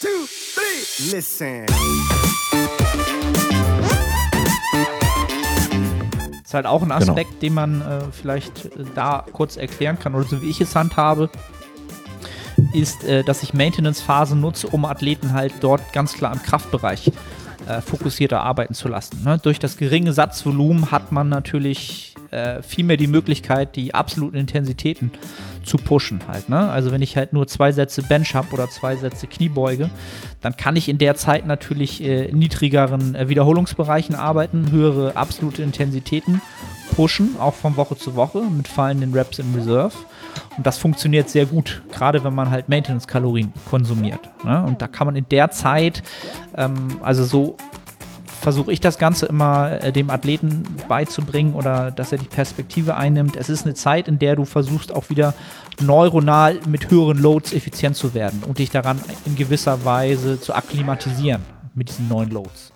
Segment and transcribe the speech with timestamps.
[0.00, 0.08] two,
[0.54, 1.16] three.
[1.16, 1.66] Listen.
[6.44, 6.96] Ist halt auch ein Genau.
[7.00, 10.74] Aspekt, den man äh, vielleicht äh, da kurz erklären kann oder so wie ich es
[10.74, 11.30] handhabe,
[12.72, 17.12] ist, äh, dass ich Maintenance-Phasen nutze, um Athleten halt dort ganz klar im Kraftbereich
[17.68, 19.22] äh, fokussierter arbeiten zu lassen.
[19.24, 19.38] Ne?
[19.42, 25.10] Durch das geringe Satzvolumen hat man natürlich äh, viel mehr die Möglichkeit, die absoluten Intensitäten
[25.64, 26.48] zu pushen halt.
[26.48, 26.70] Ne?
[26.70, 29.90] Also wenn ich halt nur zwei Sätze Bench habe oder zwei Sätze Kniebeuge,
[30.40, 36.40] dann kann ich in der Zeit natürlich äh, niedrigeren äh, Wiederholungsbereichen arbeiten, höhere absolute Intensitäten
[36.94, 39.94] pushen, auch von Woche zu Woche mit fallenden Reps in Reserve.
[40.56, 44.20] Und das funktioniert sehr gut, gerade wenn man halt Maintenance-Kalorien konsumiert.
[44.44, 44.62] Ne?
[44.64, 46.02] Und da kann man in der Zeit,
[46.56, 47.56] ähm, also so
[48.40, 53.36] versuche ich das Ganze immer äh, dem Athleten beizubringen oder dass er die Perspektive einnimmt.
[53.36, 55.34] Es ist eine Zeit, in der du versuchst auch wieder
[55.80, 61.42] neuronal mit höheren Loads effizient zu werden und dich daran in gewisser Weise zu akklimatisieren
[61.74, 62.72] mit diesen neuen Loads.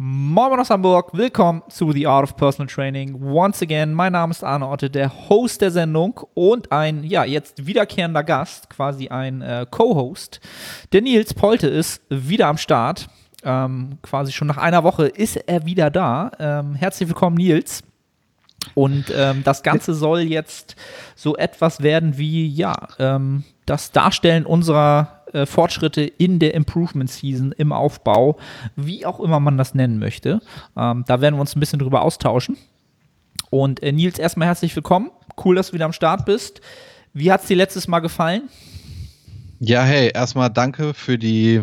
[0.00, 3.20] Moin aus Hamburg, willkommen zu The Art of Personal Training.
[3.20, 7.66] Once again, mein Name ist Arne Otte, der Host der Sendung und ein, ja, jetzt
[7.66, 10.38] wiederkehrender Gast, quasi ein äh, Co-Host.
[10.92, 13.08] Der Nils Polte ist wieder am Start.
[13.42, 16.30] Ähm, quasi schon nach einer Woche ist er wieder da.
[16.38, 17.82] Ähm, herzlich willkommen, Nils.
[18.74, 20.76] Und ähm, das Ganze soll jetzt
[21.16, 27.52] so etwas werden wie, ja, ähm, das Darstellen unserer äh, Fortschritte in der Improvement Season,
[27.52, 28.38] im Aufbau,
[28.76, 30.40] wie auch immer man das nennen möchte.
[30.76, 32.56] Ähm, da werden wir uns ein bisschen drüber austauschen.
[33.50, 35.10] Und äh, Nils, erstmal herzlich willkommen.
[35.42, 36.60] Cool, dass du wieder am Start bist.
[37.12, 38.48] Wie hat es dir letztes Mal gefallen?
[39.60, 41.62] Ja, hey, erstmal danke für die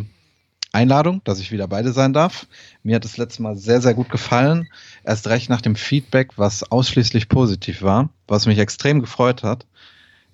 [0.74, 2.48] Einladung, dass ich wieder beide sein darf.
[2.84, 4.68] Mir hat das letzte Mal sehr, sehr gut gefallen.
[5.06, 9.66] Erst recht nach dem Feedback, was ausschließlich positiv war, was mich extrem gefreut hat.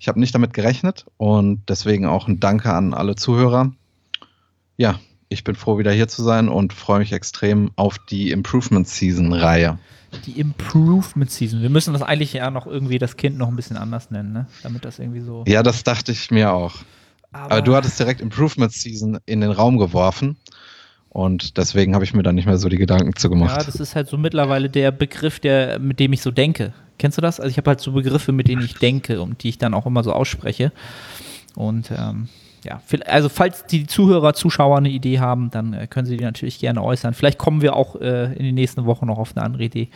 [0.02, 3.70] Ich habe nicht damit gerechnet und deswegen auch ein Danke an alle Zuhörer.
[4.76, 4.98] Ja,
[5.28, 9.32] ich bin froh, wieder hier zu sein und freue mich extrem auf die Improvement Season
[9.32, 9.78] Reihe.
[10.26, 11.62] Die Improvement Season.
[11.62, 14.48] Wir müssen das eigentlich ja noch irgendwie das Kind noch ein bisschen anders nennen, ne?
[14.64, 15.44] Damit das irgendwie so.
[15.46, 16.74] Ja, das dachte ich mir auch.
[17.30, 20.36] Aber du hattest direkt Improvement Season in den Raum geworfen.
[21.10, 23.56] Und deswegen habe ich mir da nicht mehr so die Gedanken zu gemacht.
[23.56, 26.72] Ja, das ist halt so mittlerweile der Begriff, der, mit dem ich so denke.
[26.98, 27.40] Kennst du das?
[27.40, 29.86] Also ich habe halt so Begriffe, mit denen ich denke und die ich dann auch
[29.86, 30.72] immer so ausspreche.
[31.54, 32.28] Und ähm,
[32.64, 36.58] ja, also falls die Zuhörer, Zuschauer eine Idee haben, dann äh, können sie die natürlich
[36.60, 37.12] gerne äußern.
[37.14, 39.88] Vielleicht kommen wir auch äh, in den nächsten Wochen noch auf eine andere Idee.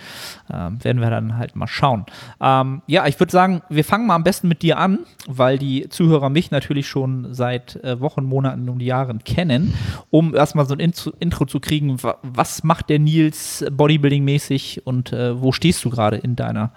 [0.52, 2.06] Ähm, werden wir dann halt mal schauen.
[2.40, 5.88] Ähm, ja, ich würde sagen, wir fangen mal am besten mit dir an, weil die
[5.88, 9.74] Zuhörer mich natürlich schon seit äh, Wochen, Monaten und Jahren kennen,
[10.10, 12.02] um erstmal so ein Intro, Intro zu kriegen.
[12.02, 16.72] wa- Was macht der Nils Bodybuilding-mäßig und äh, wo stehst du gerade in deiner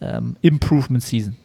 [0.00, 1.36] ähm, Improvement Season?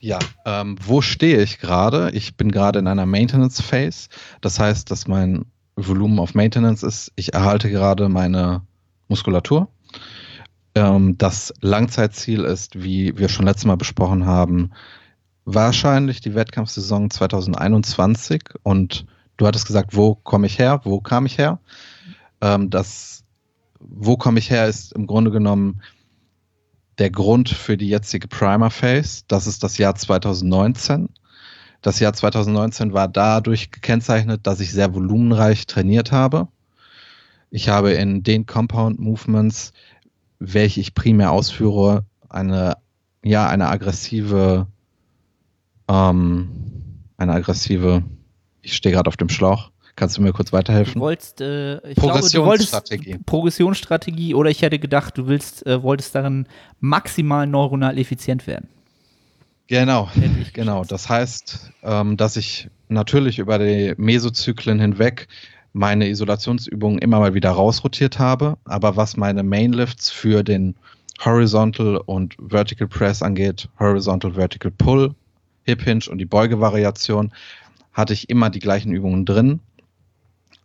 [0.00, 2.10] Ja, ähm, wo stehe ich gerade?
[2.12, 4.08] Ich bin gerade in einer Maintenance Phase.
[4.40, 5.46] Das heißt, dass mein
[5.76, 7.12] Volumen auf Maintenance ist.
[7.16, 8.62] Ich erhalte gerade meine
[9.08, 9.68] Muskulatur.
[10.74, 14.70] Ähm, das Langzeitziel ist, wie wir schon letztes Mal besprochen haben,
[15.44, 18.42] wahrscheinlich die Wettkampfsaison 2021.
[18.62, 19.06] Und
[19.36, 20.80] du hattest gesagt, wo komme ich her?
[20.84, 21.60] Wo kam ich her?
[22.40, 23.24] Ähm, das,
[23.80, 25.80] wo komme ich her, ist im Grunde genommen
[26.98, 29.22] der Grund für die jetzige Primer Phase.
[29.28, 31.08] Das ist das Jahr 2019.
[31.80, 36.48] Das Jahr 2019 war dadurch gekennzeichnet, dass ich sehr volumenreich trainiert habe.
[37.50, 39.72] Ich habe in den Compound Movements,
[40.38, 42.76] welche ich primär ausführe, eine,
[43.24, 44.66] ja, eine aggressive,
[45.88, 46.48] ähm,
[47.16, 48.02] eine aggressive,
[48.60, 49.70] ich stehe gerade auf dem Schlauch.
[49.98, 51.00] Kannst du mir kurz Du weiterhelfen?
[51.00, 53.18] wolltest, äh, ich glaube, du wolltest Progressionsstrategie.
[53.26, 56.46] Progressionsstrategie oder ich hätte gedacht, du willst, äh, wolltest darin
[56.78, 58.68] maximal neuronal effizient werden.
[59.66, 60.08] Genau,
[60.52, 60.84] genau.
[60.84, 65.26] Das heißt, ähm, dass ich natürlich über die Mesozyklen hinweg
[65.72, 70.76] meine Isolationsübungen immer mal wieder rausrotiert habe, aber was meine Mainlifts für den
[71.24, 75.12] Horizontal und Vertical Press angeht, Horizontal Vertical Pull,
[75.64, 77.32] Hip Hinge und die Beugevariation,
[77.92, 79.58] hatte ich immer die gleichen Übungen drin.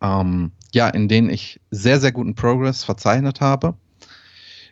[0.03, 3.75] Ähm, ja, in denen ich sehr, sehr guten Progress verzeichnet habe.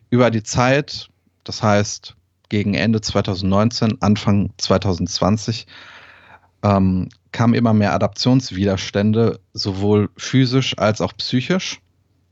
[0.09, 1.09] Über die Zeit,
[1.43, 2.15] das heißt
[2.49, 5.67] gegen Ende 2019, Anfang 2020,
[6.63, 11.79] ähm, kamen immer mehr Adaptionswiderstände, sowohl physisch als auch psychisch.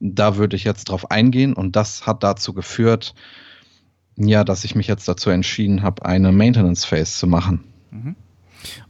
[0.02, 3.14] Da würde ich jetzt drauf eingehen und das hat dazu geführt,
[4.18, 7.64] ja, dass ich mich jetzt dazu entschieden habe, eine Maintenance Phase zu machen.
[7.92, 8.16] Mhm.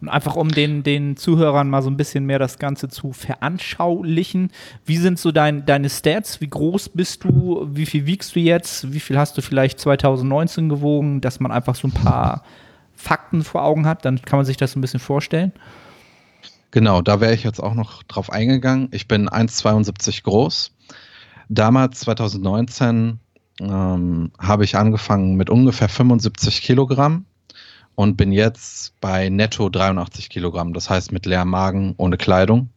[0.01, 4.51] Und einfach um den, den Zuhörern mal so ein bisschen mehr das Ganze zu veranschaulichen.
[4.85, 6.41] Wie sind so dein, deine Stats?
[6.41, 7.67] Wie groß bist du?
[7.71, 8.91] Wie viel wiegst du jetzt?
[8.93, 11.21] Wie viel hast du vielleicht 2019 gewogen?
[11.21, 12.43] Dass man einfach so ein paar
[12.95, 15.53] Fakten vor Augen hat, dann kann man sich das ein bisschen vorstellen.
[16.71, 18.89] Genau, da wäre ich jetzt auch noch drauf eingegangen.
[18.91, 20.71] Ich bin 1,72 groß.
[21.47, 23.19] Damals, 2019,
[23.61, 27.25] ähm, habe ich angefangen mit ungefähr 75 Kilogramm
[27.99, 32.69] und bin jetzt bei netto 83 Kilogramm, das heißt mit leerem Magen, ohne Kleidung.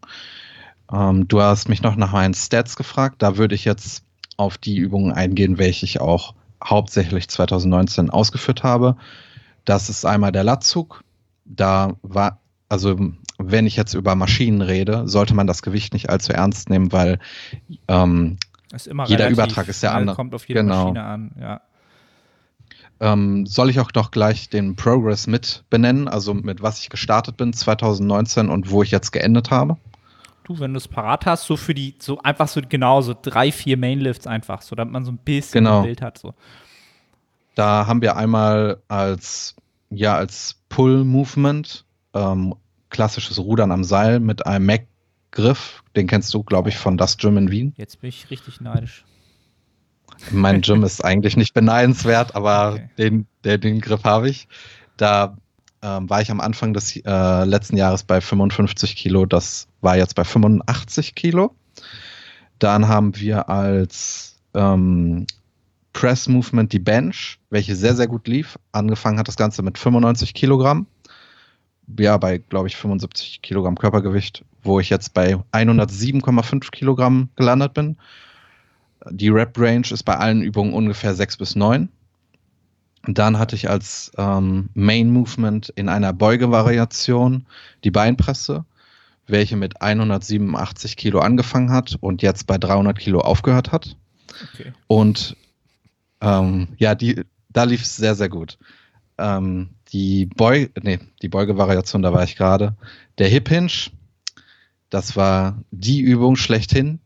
[0.93, 4.03] Ähm, du hast mich noch nach meinen Stats gefragt, da würde ich jetzt
[4.37, 8.97] auf die Übungen eingehen, welche ich auch hauptsächlich 2019 ausgeführt habe.
[9.65, 11.05] Das ist einmal der Latzug.
[11.45, 12.99] Da war, also
[13.39, 17.21] wenn ich jetzt über Maschinen rede, sollte man das Gewicht nicht allzu ernst nehmen, weil
[17.87, 18.39] ähm,
[19.07, 20.17] jeder Übertrag ist der andere.
[20.17, 20.87] Kommt auf jede genau.
[20.87, 21.61] Maschine an, ja.
[23.03, 27.37] Ähm, soll ich auch doch gleich den Progress mit benennen, also mit was ich gestartet
[27.37, 29.77] bin 2019 und wo ich jetzt geendet habe?
[30.45, 33.51] Du, wenn du es parat hast, so für die, so einfach so genau, so drei,
[33.51, 35.79] vier Mainlifts einfach, so damit man so ein bisschen genau.
[35.79, 36.17] ein Bild hat.
[36.17, 36.35] So.
[37.57, 39.57] Da haben wir einmal als,
[39.91, 41.85] ja, als Pull-Movement,
[42.15, 42.55] ähm,
[42.89, 47.37] klassisches Rudern am Seil mit einem Mac-Griff, den kennst du, glaube ich, von Das Gym
[47.37, 47.75] in Wien.
[47.77, 49.05] Jetzt bin ich richtig neidisch.
[50.31, 52.91] Mein Gym ist eigentlich nicht beneidenswert, aber okay.
[52.99, 54.49] den, den, den Griff habe ich.
[54.97, 55.37] Da
[55.83, 60.15] ähm, war ich am Anfang des äh, letzten Jahres bei 55 Kilo, das war jetzt
[60.15, 61.55] bei 85 Kilo.
[62.59, 65.27] Dann haben wir als ähm,
[65.93, 68.59] Press Movement die Bench, welche sehr, sehr gut lief.
[68.71, 70.87] Angefangen hat das Ganze mit 95 Kilogramm.
[71.99, 77.97] Ja, bei, glaube ich, 75 Kilogramm Körpergewicht, wo ich jetzt bei 107,5 Kilogramm gelandet bin.
[79.11, 81.89] Die Rep-Range ist bei allen Übungen ungefähr 6 bis 9.
[83.05, 87.47] Dann hatte ich als ähm, Main Movement in einer Beugevariation
[87.83, 88.65] die Beinpresse,
[89.27, 93.97] welche mit 187 Kilo angefangen hat und jetzt bei 300 Kilo aufgehört hat.
[94.55, 94.73] Okay.
[94.87, 95.37] Und
[96.21, 98.57] ähm, ja, die, da lief es sehr, sehr gut.
[99.19, 102.77] Ähm, die, Beug nee, die Beugevariation, da war ich gerade.
[103.19, 103.91] Der Hip Hinge,
[104.91, 107.01] das war die Übung schlechthin,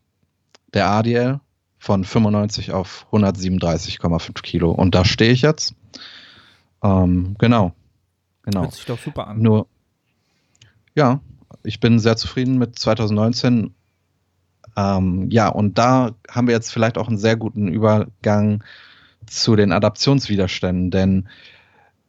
[0.73, 1.39] der ADL
[1.87, 4.71] von 95 auf 137,5 Kilo.
[4.71, 5.73] Und da stehe ich jetzt.
[6.83, 7.71] Ähm, genau.
[8.43, 8.63] genau.
[8.63, 9.41] Hört sich doch super an.
[9.41, 9.67] Nur,
[10.95, 11.21] ja,
[11.63, 13.73] ich bin sehr zufrieden mit 2019.
[14.75, 18.65] Ähm, ja, und da haben wir jetzt vielleicht auch einen sehr guten Übergang
[19.25, 21.29] zu den Adaptionswiderständen, denn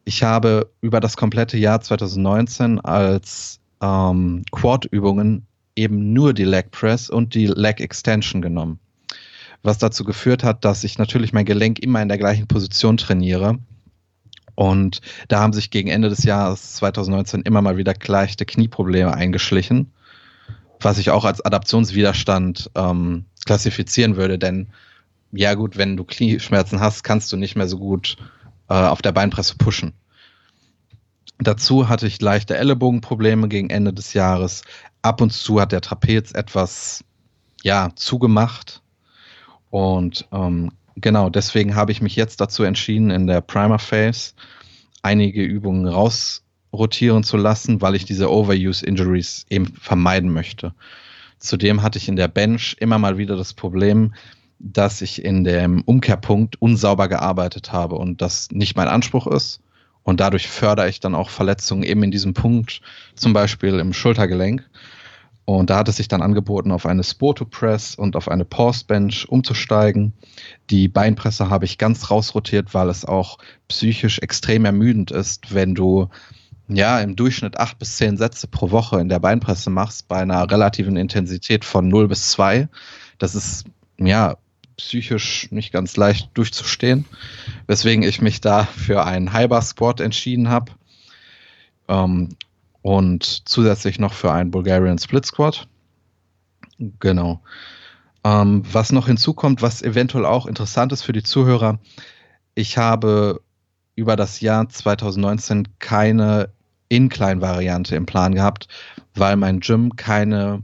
[0.05, 5.47] ich habe über das komplette Jahr 2019 als ähm, Quad-Übungen
[5.77, 8.81] eben nur die Leg Press und die Leg Extension genommen
[9.63, 13.59] was dazu geführt hat, dass ich natürlich mein Gelenk immer in der gleichen Position trainiere.
[14.55, 19.93] Und da haben sich gegen Ende des Jahres 2019 immer mal wieder leichte Knieprobleme eingeschlichen,
[20.81, 24.69] was ich auch als Adaptionswiderstand ähm, klassifizieren würde, denn
[25.31, 28.17] ja gut, wenn du Knieschmerzen hast, kannst du nicht mehr so gut
[28.69, 29.93] äh, auf der Beinpresse pushen.
[31.39, 34.63] Dazu hatte ich leichte Ellenbogenprobleme gegen Ende des Jahres.
[35.03, 37.05] Ab und zu hat der Trapez etwas
[37.63, 38.83] ja zugemacht,
[39.71, 44.33] und ähm, genau, deswegen habe ich mich jetzt dazu entschieden, in der Primer Phase
[45.03, 50.75] einige Übungen rausrotieren zu lassen, weil ich diese Overuse Injuries eben vermeiden möchte.
[51.39, 54.15] Zudem hatte ich in der Bench immer mal wieder das Problem,
[54.59, 59.61] dass ich in dem Umkehrpunkt unsauber gearbeitet habe und das nicht mein Anspruch ist.
[60.03, 62.81] Und dadurch fördere ich dann auch Verletzungen eben in diesem Punkt,
[63.15, 64.69] zum Beispiel im Schultergelenk.
[65.49, 68.85] Und da hat es sich dann angeboten, auf eine Sporto Press und auf eine Pause
[68.87, 70.13] Bench umzusteigen.
[70.69, 76.11] Die Beinpresse habe ich ganz rausrotiert, weil es auch psychisch extrem ermüdend ist, wenn du
[76.69, 80.51] ja im Durchschnitt acht bis zehn Sätze pro Woche in der Beinpresse machst, bei einer
[80.51, 82.69] relativen Intensität von 0 bis 2.
[83.17, 83.65] Das ist
[83.99, 84.37] ja
[84.77, 87.07] psychisch nicht ganz leicht durchzustehen,
[87.67, 90.73] weswegen ich mich da für einen Hyper Sport entschieden habe.
[91.89, 92.37] Ähm,
[92.83, 95.69] und zusätzlich noch für einen Bulgarian Split Squad.
[97.01, 97.43] Genau.
[98.25, 101.79] Ähm, was noch hinzukommt, was eventuell auch interessant ist für die Zuhörer,
[102.55, 103.41] ich habe
[103.95, 106.51] über das Jahr 2019 keine
[106.89, 108.69] Incline-Variante im Plan gehabt,
[109.15, 110.63] weil mein Gym keine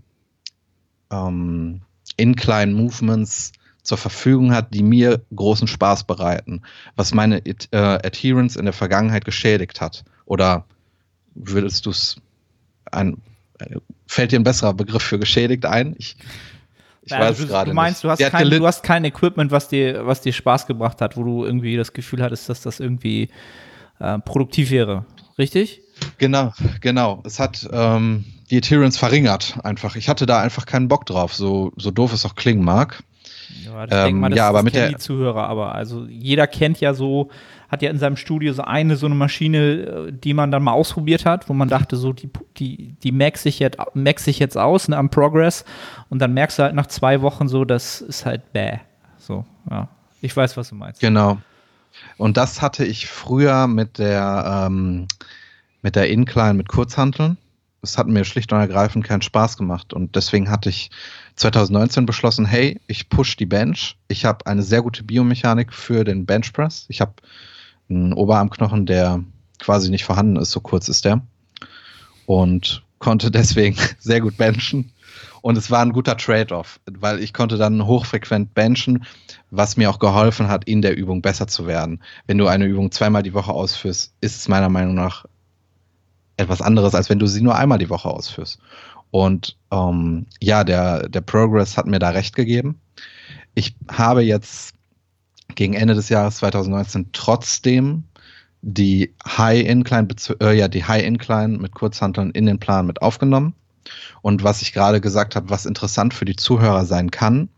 [1.11, 1.83] ähm,
[2.16, 3.52] Incline-Movements
[3.83, 6.62] zur Verfügung hat, die mir großen Spaß bereiten,
[6.97, 10.64] was meine äh, Adherence in der Vergangenheit geschädigt hat oder
[11.35, 12.17] würdest du es
[12.91, 13.23] ein
[14.07, 15.95] fällt dir ein besserer Begriff für geschädigt ein?
[15.99, 16.17] Ich,
[17.03, 18.05] ich ja, weiß gerade Du meinst, nicht.
[18.05, 21.23] Du, hast kein, du hast kein Equipment, was dir, was dir Spaß gebracht hat, wo
[21.23, 23.29] du irgendwie das Gefühl hattest, dass das irgendwie
[24.00, 25.05] äh, produktiv wäre.
[25.38, 25.83] Richtig?
[26.19, 27.23] Genau, genau.
[27.25, 29.97] Es hat ähm, die Adherence verringert einfach.
[29.97, 33.03] Ich hatte da einfach keinen Bock drauf, so, so doof es auch klingen mag.
[33.64, 36.47] Ja, das ähm, mal, das, ja, aber das mit der die Zuhörer, aber also jeder
[36.47, 37.31] kennt ja so,
[37.75, 40.73] hat ja in seinem Studio so eine so eine Maschine, äh, die man dann mal
[40.73, 44.57] ausprobiert hat, wo man dachte so die die die max sich jetzt max sich jetzt
[44.57, 45.64] aus ne, am Progress
[46.09, 48.78] und dann merkst du halt nach zwei Wochen so, das ist halt bäh.
[49.19, 49.88] So, ja.
[50.21, 51.00] Ich weiß, was du meinst.
[51.00, 51.38] Genau.
[52.16, 55.07] Und das hatte ich früher mit der ähm,
[55.83, 57.37] mit der Incline mit Kurzhanteln.
[57.83, 60.90] Es hat mir schlicht und ergreifend keinen Spaß gemacht und deswegen hatte ich
[61.37, 63.97] 2019 beschlossen, hey, ich push die Bench.
[64.09, 66.87] Ich habe eine sehr gute Biomechanik für den Benchpress.
[66.88, 67.12] Ich habe
[67.88, 69.23] einen Oberarmknochen, der
[69.59, 71.23] quasi nicht vorhanden ist, so kurz ist der.
[72.26, 74.93] Und konnte deswegen sehr gut benchen.
[75.43, 79.05] Und es war ein guter Trade-off, weil ich konnte dann hochfrequent benchen,
[79.50, 82.03] was mir auch geholfen hat, in der Übung besser zu werden.
[82.26, 85.26] Wenn du eine Übung zweimal die Woche ausführst, ist es meiner Meinung nach
[86.38, 88.59] etwas anderes, als wenn du sie nur einmal die Woche ausführst.
[89.11, 92.81] Und ähm, ja, der, der Progress hat mir da recht gegeben.
[93.55, 94.74] Ich habe jetzt
[95.54, 98.04] gegen Ende des Jahres 2019 trotzdem
[98.62, 100.08] die High Incline,
[100.40, 103.54] äh, ja, die High Incline mit Kurzhanteln in den Plan mit aufgenommen.
[104.23, 107.50] Und was ich gerade gesagt habe, was interessant für die Zuhörer sein kann,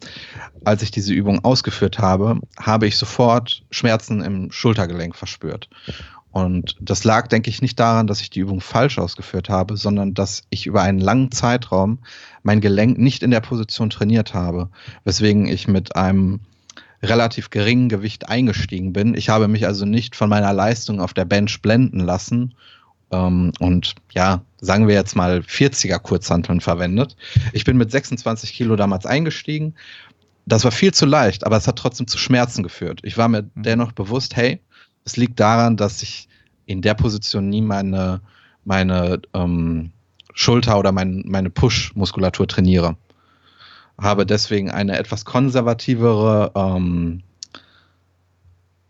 [0.64, 5.68] als ich diese Übung ausgeführt habe, habe ich sofort Schmerzen im Schultergelenk verspürt.
[6.32, 10.12] Und das lag, denke ich, nicht daran, dass ich die Übung falsch ausgeführt habe, sondern
[10.12, 12.00] dass ich über einen langen Zeitraum
[12.42, 14.68] mein Gelenk nicht in der Position trainiert habe,
[15.04, 16.40] weswegen ich mit einem
[17.02, 19.14] relativ geringen Gewicht eingestiegen bin.
[19.14, 22.54] Ich habe mich also nicht von meiner Leistung auf der Bench blenden lassen
[23.10, 27.16] ähm, und ja, sagen wir jetzt mal 40er Kurzhanteln verwendet.
[27.52, 29.74] Ich bin mit 26 Kilo damals eingestiegen.
[30.46, 33.00] Das war viel zu leicht, aber es hat trotzdem zu Schmerzen geführt.
[33.02, 33.62] Ich war mir mhm.
[33.62, 34.60] dennoch bewusst, hey,
[35.04, 36.28] es liegt daran, dass ich
[36.66, 38.20] in der Position nie meine,
[38.64, 39.92] meine ähm,
[40.34, 42.96] Schulter oder mein, meine Push-Muskulatur trainiere.
[43.98, 47.22] Habe deswegen eine etwas konservativere, ähm,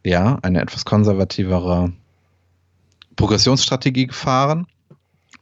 [0.04, 1.92] ja, eine etwas konservativere
[3.16, 4.66] Progressionsstrategie gefahren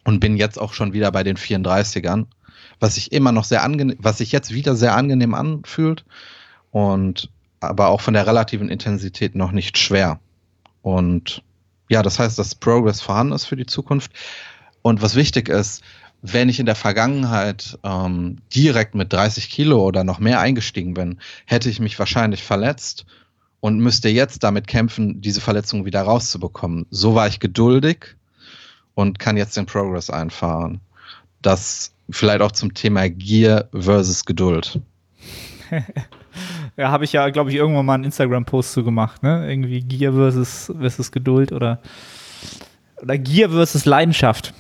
[0.05, 2.27] und bin jetzt auch schon wieder bei den 34ern,
[2.81, 6.05] was sich immer noch sehr angenehm, was sich jetzt wieder sehr angenehm anfühlt
[6.71, 7.31] und
[7.61, 10.21] aber auch von der relativen Intensität noch nicht schwer.
[10.83, 11.43] Und
[11.89, 14.13] ja, das heißt, dass Progress vorhanden ist für die Zukunft.
[14.83, 15.83] Und was wichtig ist,
[16.27, 21.21] wenn ich in der Vergangenheit ähm, direkt mit 30 Kilo oder noch mehr eingestiegen bin,
[21.45, 23.05] hätte ich mich wahrscheinlich verletzt
[23.61, 26.87] und müsste jetzt damit kämpfen, diese Verletzung wieder rauszubekommen.
[26.91, 28.17] So war ich geduldig
[28.95, 30.81] und kann jetzt den Progress einfahren.
[31.43, 34.81] Das vielleicht auch zum Thema Gier versus Geduld.
[36.77, 39.49] Ja, habe ich ja, glaube ich, irgendwann mal einen Instagram-Post zu gemacht, ne?
[39.49, 41.79] Irgendwie Gier versus, versus Geduld oder,
[43.01, 44.53] oder Gier versus Leidenschaft.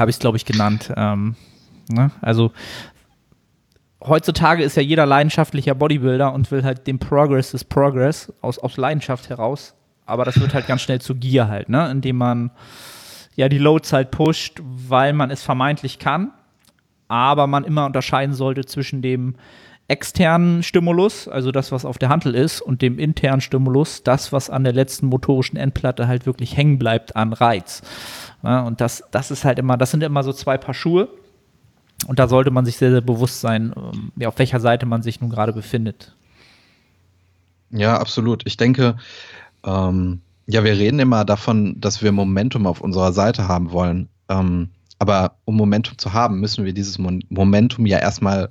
[0.00, 0.90] Habe ich es, glaube ich, genannt.
[0.96, 1.36] Ähm,
[1.90, 2.10] ne?
[2.22, 2.52] Also
[4.02, 8.78] heutzutage ist ja jeder leidenschaftlicher Bodybuilder und will halt den Progress des Progress aus, aus
[8.78, 9.74] Leidenschaft heraus.
[10.06, 11.90] Aber das wird halt ganz schnell zu Gier halt, ne?
[11.90, 12.50] Indem man
[13.36, 16.32] ja die Loads halt pusht, weil man es vermeintlich kann.
[17.08, 19.36] Aber man immer unterscheiden sollte zwischen dem
[19.86, 24.48] externen Stimulus, also das, was auf der Hantel ist, und dem internen Stimulus, das, was
[24.48, 27.82] an der letzten motorischen Endplatte halt wirklich hängen bleibt an Reiz.
[28.42, 31.08] Ja, und das, das ist halt immer, das sind immer so zwei Paar Schuhe.
[32.06, 35.20] Und da sollte man sich sehr, sehr bewusst sein, ähm, auf welcher Seite man sich
[35.20, 36.14] nun gerade befindet.
[37.70, 38.42] Ja, absolut.
[38.46, 38.96] Ich denke,
[39.64, 44.08] ähm, ja, wir reden immer davon, dass wir Momentum auf unserer Seite haben wollen.
[44.28, 48.50] Ähm, aber um Momentum zu haben, müssen wir dieses Momentum ja erstmal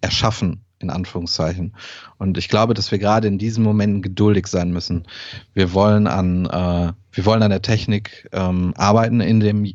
[0.00, 1.74] erschaffen in Anführungszeichen.
[2.18, 5.04] Und ich glaube, dass wir gerade in diesem Moment geduldig sein müssen.
[5.54, 9.66] Wir wollen an, äh, wir wollen an der Technik ähm, arbeiten in dem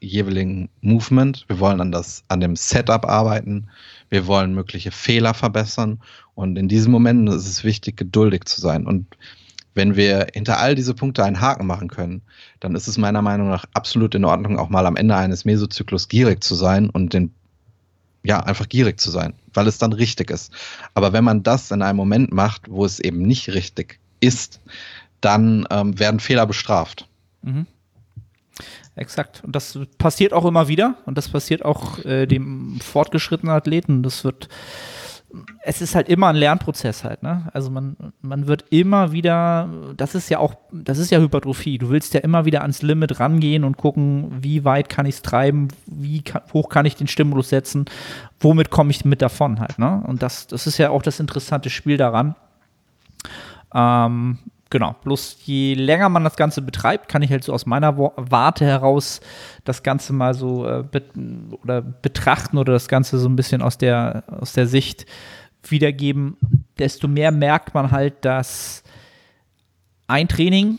[0.00, 1.44] jeweiligen Movement.
[1.48, 3.68] Wir wollen an das, an dem Setup arbeiten.
[4.10, 6.00] Wir wollen mögliche Fehler verbessern.
[6.34, 8.86] Und in diesem Moment ist es wichtig, geduldig zu sein.
[8.86, 9.06] Und
[9.74, 12.22] wenn wir hinter all diese Punkte einen Haken machen können,
[12.60, 16.08] dann ist es meiner Meinung nach absolut in Ordnung, auch mal am Ende eines Mesozyklus
[16.08, 17.32] gierig zu sein und den
[18.24, 20.52] ja, einfach gierig zu sein, weil es dann richtig ist.
[20.94, 24.60] Aber wenn man das in einem Moment macht, wo es eben nicht richtig ist,
[25.20, 27.08] dann ähm, werden Fehler bestraft.
[27.42, 27.66] Mhm.
[28.94, 29.42] Exakt.
[29.44, 34.02] Und das passiert auch immer wieder und das passiert auch äh, dem fortgeschrittenen Athleten.
[34.02, 34.48] Das wird
[35.62, 37.48] es ist halt immer ein Lernprozess halt, ne?
[37.52, 41.78] Also man, man wird immer wieder, das ist ja auch, das ist ja Hypertrophie.
[41.78, 45.22] Du willst ja immer wieder ans Limit rangehen und gucken, wie weit kann ich es
[45.22, 47.86] treiben, wie kann, hoch kann ich den Stimulus setzen,
[48.40, 50.02] womit komme ich mit davon halt, ne?
[50.06, 52.34] Und das, das ist ja auch das interessante Spiel daran.
[53.74, 54.38] Ähm,
[54.72, 58.64] Genau, bloß je länger man das Ganze betreibt, kann ich halt so aus meiner Warte
[58.64, 59.20] heraus
[59.64, 61.02] das Ganze mal so äh, be
[61.62, 65.04] oder betrachten oder das Ganze so ein bisschen aus der, aus der Sicht
[65.62, 66.38] wiedergeben,
[66.78, 68.82] desto mehr merkt man halt, dass
[70.06, 70.78] ein Training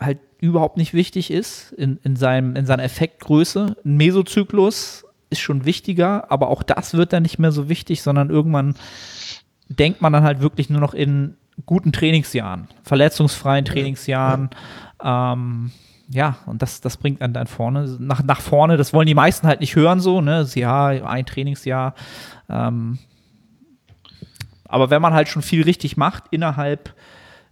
[0.00, 3.76] halt überhaupt nicht wichtig ist in, in, seinem, in seiner Effektgröße.
[3.84, 8.30] Ein Mesozyklus ist schon wichtiger, aber auch das wird dann nicht mehr so wichtig, sondern
[8.30, 8.74] irgendwann
[9.68, 14.50] denkt man dann halt wirklich nur noch in guten Trainingsjahren, verletzungsfreien Trainingsjahren.
[15.02, 15.70] Ähm,
[16.08, 18.76] ja, und das, das bringt einen dann vorne, nach, nach vorne.
[18.76, 20.46] Das wollen die meisten halt nicht hören, so, ne?
[20.54, 21.94] Ja, ein Trainingsjahr.
[22.48, 22.98] Ähm,
[24.64, 26.94] aber wenn man halt schon viel richtig macht innerhalb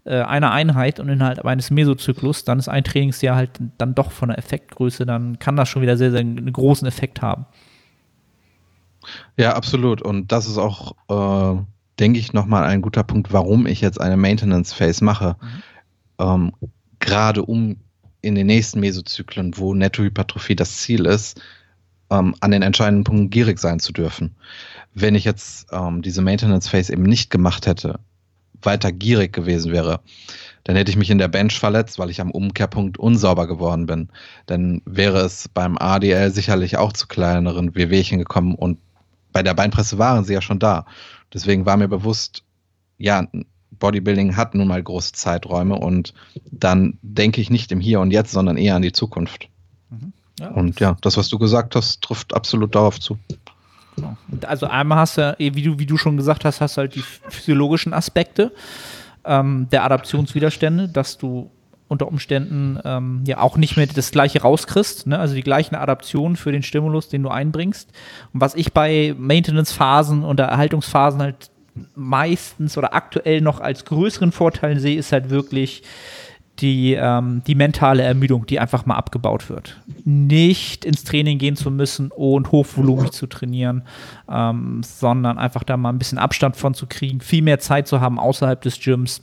[0.05, 4.29] äh, einer Einheit und innerhalb eines Mesozyklus, dann ist ein Trainingsjahr halt dann doch von
[4.29, 7.47] der Effektgröße, dann kann das schon wieder sehr, sehr einen großen Effekt haben.
[9.37, 10.03] Ja, absolut.
[10.03, 11.63] Und das ist auch äh,
[11.99, 15.37] denke ich, nochmal ein guter Punkt, warum ich jetzt eine Maintenance Phase mache.
[15.41, 15.63] Mhm.
[16.19, 16.53] Ähm,
[16.99, 17.77] gerade um
[18.21, 21.41] in den nächsten Mesozyklen, wo Nettohypertrophie das Ziel ist,
[22.11, 24.37] ähm, an den entscheidenden Punkten gierig sein zu dürfen.
[24.95, 28.01] Wenn ich jetzt ähm, diese Maintenance Phase eben nicht gemacht hätte,
[28.61, 30.01] weiter gierig gewesen wäre,
[30.65, 34.09] dann hätte ich mich in der Bench verletzt, weil ich am Umkehrpunkt unsauber geworden bin.
[34.47, 38.79] Dann wäre es beim ADL sicherlich auch zu kleineren Wehwehchen gekommen und
[39.33, 40.87] bei der Beinpresse waren sie ja schon da.
[41.33, 42.43] Deswegen war mir bewusst,
[42.99, 43.27] ja,
[43.71, 46.15] Bodybuilding hat nun mal große Zeiträume und
[46.51, 49.49] dann denke ich nicht im Hier und Jetzt, sondern eher an die Zukunft.
[49.91, 50.13] Mhm.
[50.39, 53.19] Ja, und ja, das, was du gesagt hast, trifft absolut darauf zu.
[53.97, 54.17] Genau.
[54.47, 57.03] Also einmal hast du, wie du, wie du schon gesagt hast, hast du halt die
[57.29, 58.53] physiologischen Aspekte
[59.25, 61.51] ähm, der Adaptionswiderstände, dass du
[61.93, 65.19] unter Umständen ähm, ja auch nicht mehr das gleiche rauskriegst, ne?
[65.19, 67.91] also die gleichen Adaptionen für den Stimulus, den du einbringst.
[68.33, 71.51] Und was ich bei Maintenance-Phasen und Erhaltungsphasen halt
[71.95, 75.83] meistens oder aktuell noch als größeren Vorteil sehe, ist halt wirklich
[76.59, 79.81] die, ähm, die mentale Ermüdung, die einfach mal abgebaut wird.
[80.05, 83.83] Nicht ins Training gehen zu müssen und hochvolumig zu trainieren,
[84.31, 88.01] ähm, sondern einfach da mal ein bisschen Abstand von zu kriegen, viel mehr Zeit zu
[88.01, 89.23] haben außerhalb des Gyms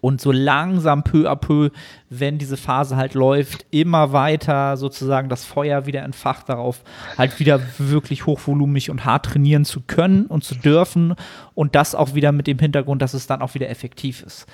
[0.00, 1.70] und so langsam peu à peu,
[2.08, 6.82] wenn diese Phase halt läuft, immer weiter sozusagen das Feuer wieder entfacht darauf,
[7.18, 11.14] halt wieder wirklich hochvolumig und hart trainieren zu können und zu dürfen
[11.54, 14.46] und das auch wieder mit dem Hintergrund, dass es dann auch wieder effektiv ist.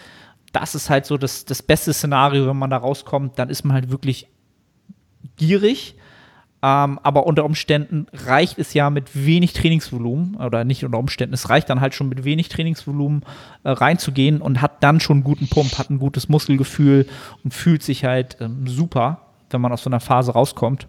[0.52, 3.74] Das ist halt so das, das beste Szenario, wenn man da rauskommt, dann ist man
[3.74, 4.28] halt wirklich
[5.36, 5.96] gierig
[6.62, 11.50] ähm, aber unter Umständen reicht es ja mit wenig Trainingsvolumen, oder nicht unter Umständen, es
[11.50, 13.22] reicht dann halt schon mit wenig Trainingsvolumen
[13.62, 17.06] äh, reinzugehen und hat dann schon einen guten Pump, hat ein gutes Muskelgefühl
[17.44, 20.88] und fühlt sich halt ähm, super, wenn man aus so einer Phase rauskommt.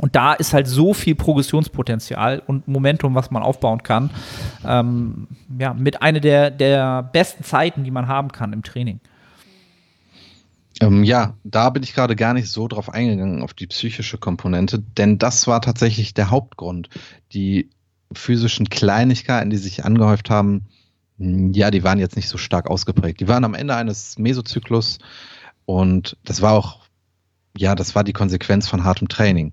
[0.00, 4.10] Und da ist halt so viel Progressionspotenzial und Momentum, was man aufbauen kann.
[4.66, 9.00] Ähm, ja, mit einer der, der besten Zeiten, die man haben kann im Training.
[10.82, 14.80] Ähm, ja, da bin ich gerade gar nicht so drauf eingegangen, auf die psychische Komponente,
[14.80, 16.88] denn das war tatsächlich der Hauptgrund.
[17.32, 17.70] Die
[18.12, 20.66] physischen Kleinigkeiten, die sich angehäuft haben,
[21.18, 23.20] hm, ja, die waren jetzt nicht so stark ausgeprägt.
[23.20, 24.98] Die waren am Ende eines Mesozyklus
[25.66, 26.80] und das war auch,
[27.56, 29.52] ja, das war die Konsequenz von hartem Training.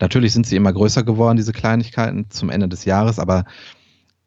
[0.00, 3.44] Natürlich sind sie immer größer geworden, diese Kleinigkeiten zum Ende des Jahres, aber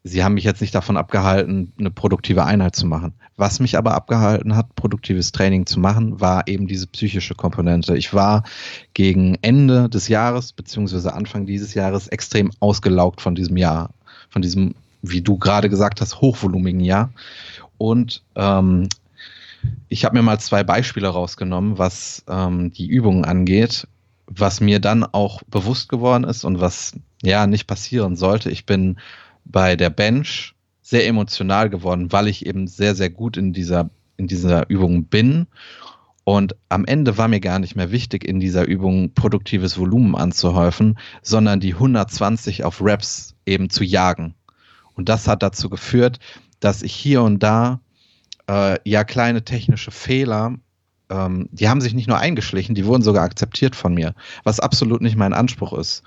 [0.04, 3.14] sie haben mich jetzt nicht davon abgehalten, eine produktive Einheit zu machen.
[3.36, 7.96] Was mich aber abgehalten hat, produktives Training zu machen, war eben diese psychische Komponente.
[7.96, 8.42] Ich war
[8.94, 13.90] gegen Ende des Jahres beziehungsweise Anfang dieses Jahres extrem ausgelaugt von diesem Jahr,
[14.30, 17.12] von diesem, wie du gerade gesagt hast, hochvolumigen Jahr.
[17.78, 18.88] Und ähm,
[19.88, 23.86] ich habe mir mal zwei Beispiele rausgenommen, was ähm, die Übungen angeht,
[24.26, 28.50] was mir dann auch bewusst geworden ist und was ja nicht passieren sollte.
[28.50, 28.96] Ich bin
[29.44, 34.26] bei der Bench sehr emotional geworden, weil ich eben sehr, sehr gut in dieser, in
[34.26, 35.46] dieser Übung bin.
[36.24, 40.98] Und am Ende war mir gar nicht mehr wichtig, in dieser Übung produktives Volumen anzuhäufen,
[41.22, 44.34] sondern die 120 auf Reps eben zu jagen.
[44.94, 46.18] Und das hat dazu geführt,
[46.60, 47.80] dass ich hier und da
[48.48, 50.54] äh, ja kleine technische Fehler,
[51.10, 55.00] ähm, die haben sich nicht nur eingeschlichen, die wurden sogar akzeptiert von mir, was absolut
[55.00, 56.02] nicht mein Anspruch ist.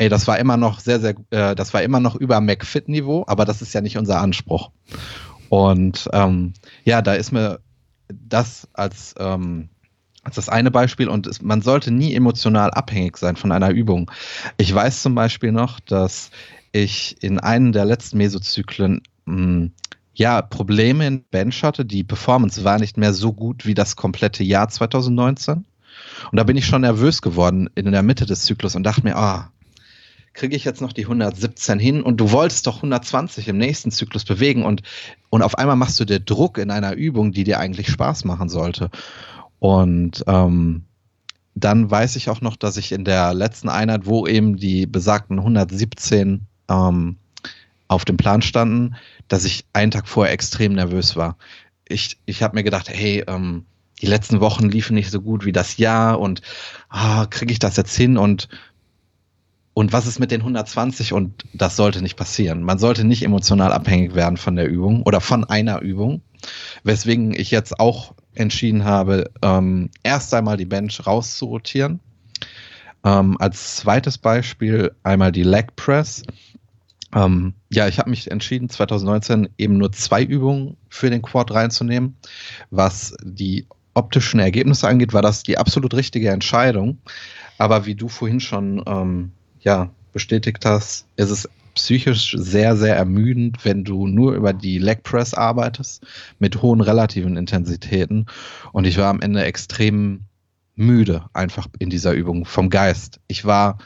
[0.00, 3.44] Ey, das war immer noch sehr, sehr, äh, das war immer noch über McFit-Niveau, aber
[3.44, 4.70] das ist ja nicht unser Anspruch.
[5.50, 6.54] Und ähm,
[6.86, 7.60] ja, da ist mir
[8.08, 9.68] das als, ähm,
[10.22, 14.10] als das eine Beispiel und es, man sollte nie emotional abhängig sein von einer Übung.
[14.56, 16.30] Ich weiß zum Beispiel noch, dass
[16.72, 19.72] ich in einem der letzten Mesozyklen mh, hm,
[20.14, 21.84] ja, Probleme in Bench hatte.
[21.84, 25.66] Die Performance war nicht mehr so gut wie das komplette Jahr 2019.
[26.32, 29.16] Und da bin ich schon nervös geworden in der Mitte des Zyklus und dachte mir,
[29.16, 29.59] ah, oh,
[30.40, 34.24] kriege ich jetzt noch die 117 hin und du wolltest doch 120 im nächsten Zyklus
[34.24, 34.80] bewegen und,
[35.28, 38.48] und auf einmal machst du dir Druck in einer Übung, die dir eigentlich Spaß machen
[38.48, 38.88] sollte.
[39.58, 40.86] Und ähm,
[41.54, 45.38] dann weiß ich auch noch, dass ich in der letzten Einheit, wo eben die besagten
[45.38, 47.16] 117 ähm,
[47.88, 48.96] auf dem Plan standen,
[49.28, 51.36] dass ich einen Tag vorher extrem nervös war.
[51.86, 53.66] Ich, ich habe mir gedacht, hey, ähm,
[54.00, 56.40] die letzten Wochen liefen nicht so gut wie das Jahr und
[56.88, 58.48] ah, kriege ich das jetzt hin und
[59.80, 62.62] und was ist mit den 120 und das sollte nicht passieren.
[62.62, 66.20] Man sollte nicht emotional abhängig werden von der Übung oder von einer Übung,
[66.84, 72.00] weswegen ich jetzt auch entschieden habe, ähm, erst einmal die Bench rauszurotieren.
[73.04, 76.24] Ähm, als zweites Beispiel einmal die Leg Press.
[77.14, 82.18] Ähm, ja, ich habe mich entschieden, 2019 eben nur zwei Übungen für den Quad reinzunehmen.
[82.68, 86.98] Was die optischen Ergebnisse angeht, war das die absolut richtige Entscheidung.
[87.56, 93.64] Aber wie du vorhin schon ähm, ja, bestätigt hast, ist es psychisch sehr, sehr ermüdend,
[93.64, 96.04] wenn du nur über die Leg Press arbeitest
[96.38, 98.26] mit hohen relativen Intensitäten.
[98.72, 100.22] Und ich war am Ende extrem
[100.74, 103.20] müde einfach in dieser Übung vom Geist.
[103.28, 103.78] Ich war,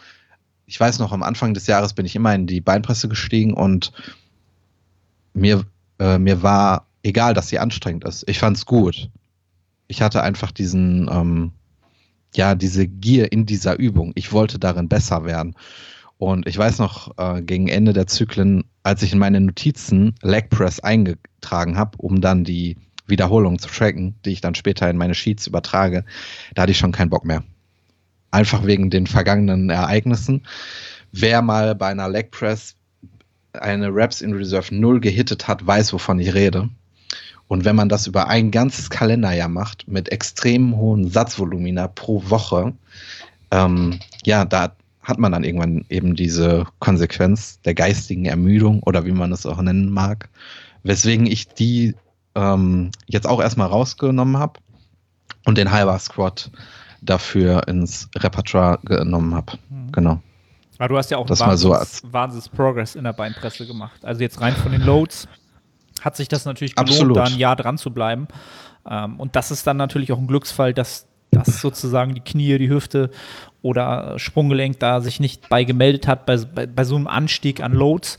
[0.67, 3.93] ich weiß noch, am Anfang des Jahres bin ich immer in die Beinpresse gestiegen und
[5.35, 5.65] mir,
[5.99, 8.25] äh, mir war egal, dass sie anstrengend ist.
[8.29, 9.11] Ich fand es gut.
[9.89, 11.53] Ich hatte einfach diesen, ähm,
[12.37, 14.13] ja, diese Gier in dieser Übung.
[14.15, 15.55] Ich wollte darin besser werden.
[16.19, 20.51] Und ich weiß noch, äh, gegen Ende der Zyklen, als ich in meine Notizen Leg
[20.51, 25.15] Press eingetragen habe, um dann die Wiederholung zu tracken, die ich dann später in meine
[25.15, 26.05] Sheets übertrage,
[26.55, 27.43] da hatte ich schon keinen Bock mehr.
[28.31, 30.47] Einfach wegen den vergangenen Ereignissen.
[31.13, 32.77] Wer mal bei einer Leg Press
[33.53, 36.71] eine Reps in Reserve 0 gehittet hat, weiß, wovon ich rede.
[37.49, 42.73] Und wenn man das über ein ganzes Kalenderjahr macht, mit extrem hohen Satzvolumina pro Woche,
[43.51, 49.13] ähm, ja, da hat man dann irgendwann eben diese Konsequenz der geistigen Ermüdung oder wie
[49.13, 50.31] man es auch nennen mag.
[50.83, 51.95] Weswegen ich die
[52.35, 54.61] ähm, jetzt auch erstmal rausgenommen habe
[55.45, 56.51] und den halber Squad
[57.03, 59.59] dafür ins Repertoire genommen habe.
[59.69, 59.93] Mhm.
[59.93, 60.21] Genau.
[60.79, 64.05] Aber du hast ja auch das Wahnsinns, so als Wahnsinns Progress in der Beinpresse gemacht.
[64.05, 65.29] Also jetzt rein von den Loads
[66.05, 67.17] hat sich das natürlich gelohnt, Absolut.
[67.17, 68.29] da ein Jahr dran zu bleiben.
[68.89, 72.69] Ähm, und das ist dann natürlich auch ein Glücksfall, dass dass sozusagen die Knie, die
[72.69, 73.11] Hüfte
[73.63, 77.73] oder Sprunggelenk da sich nicht bei gemeldet hat bei, bei, bei so einem Anstieg an
[77.73, 78.19] Loads.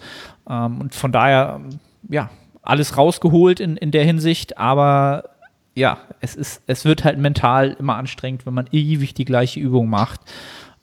[0.50, 1.62] Ähm, und von daher,
[2.10, 2.30] ja,
[2.62, 5.30] alles rausgeholt in, in der Hinsicht, aber
[5.76, 9.90] ja, es ist, es wird halt mental immer anstrengend, wenn man ewig die gleiche Übung
[9.90, 10.22] macht.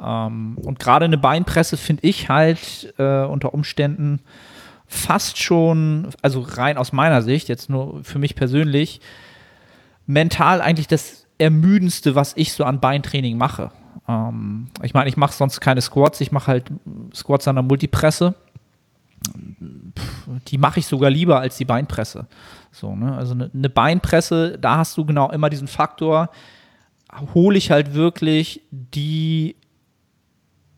[0.01, 4.21] Ähm, und gerade eine Beinpresse finde ich halt äh, unter Umständen
[4.93, 9.01] fast schon, also rein aus meiner Sicht, jetzt nur für mich persönlich,
[10.07, 13.73] mental eigentlich das Ermüdendste, was ich so an Beintraining mache.
[14.07, 16.71] Ähm, ich meine, ich mache sonst keine Squats, ich mache halt
[17.15, 18.35] Squats an der Multipresse.
[20.49, 22.27] Die mache ich sogar lieber als die Beinpresse.
[22.71, 23.17] So, ne?
[23.17, 26.29] Also eine, eine Beinpresse, da hast du genau immer diesen Faktor,
[27.35, 29.57] hole ich halt wirklich die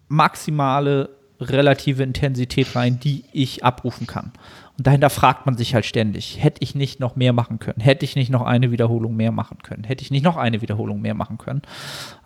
[0.08, 4.32] maximale relative Intensität rein, die ich abrufen kann.
[4.76, 7.80] Und dahinter fragt man sich halt ständig, hätte ich nicht noch mehr machen können?
[7.80, 9.84] Hätte ich nicht noch eine Wiederholung mehr machen können?
[9.84, 11.62] Hätte ich nicht noch eine Wiederholung mehr machen können?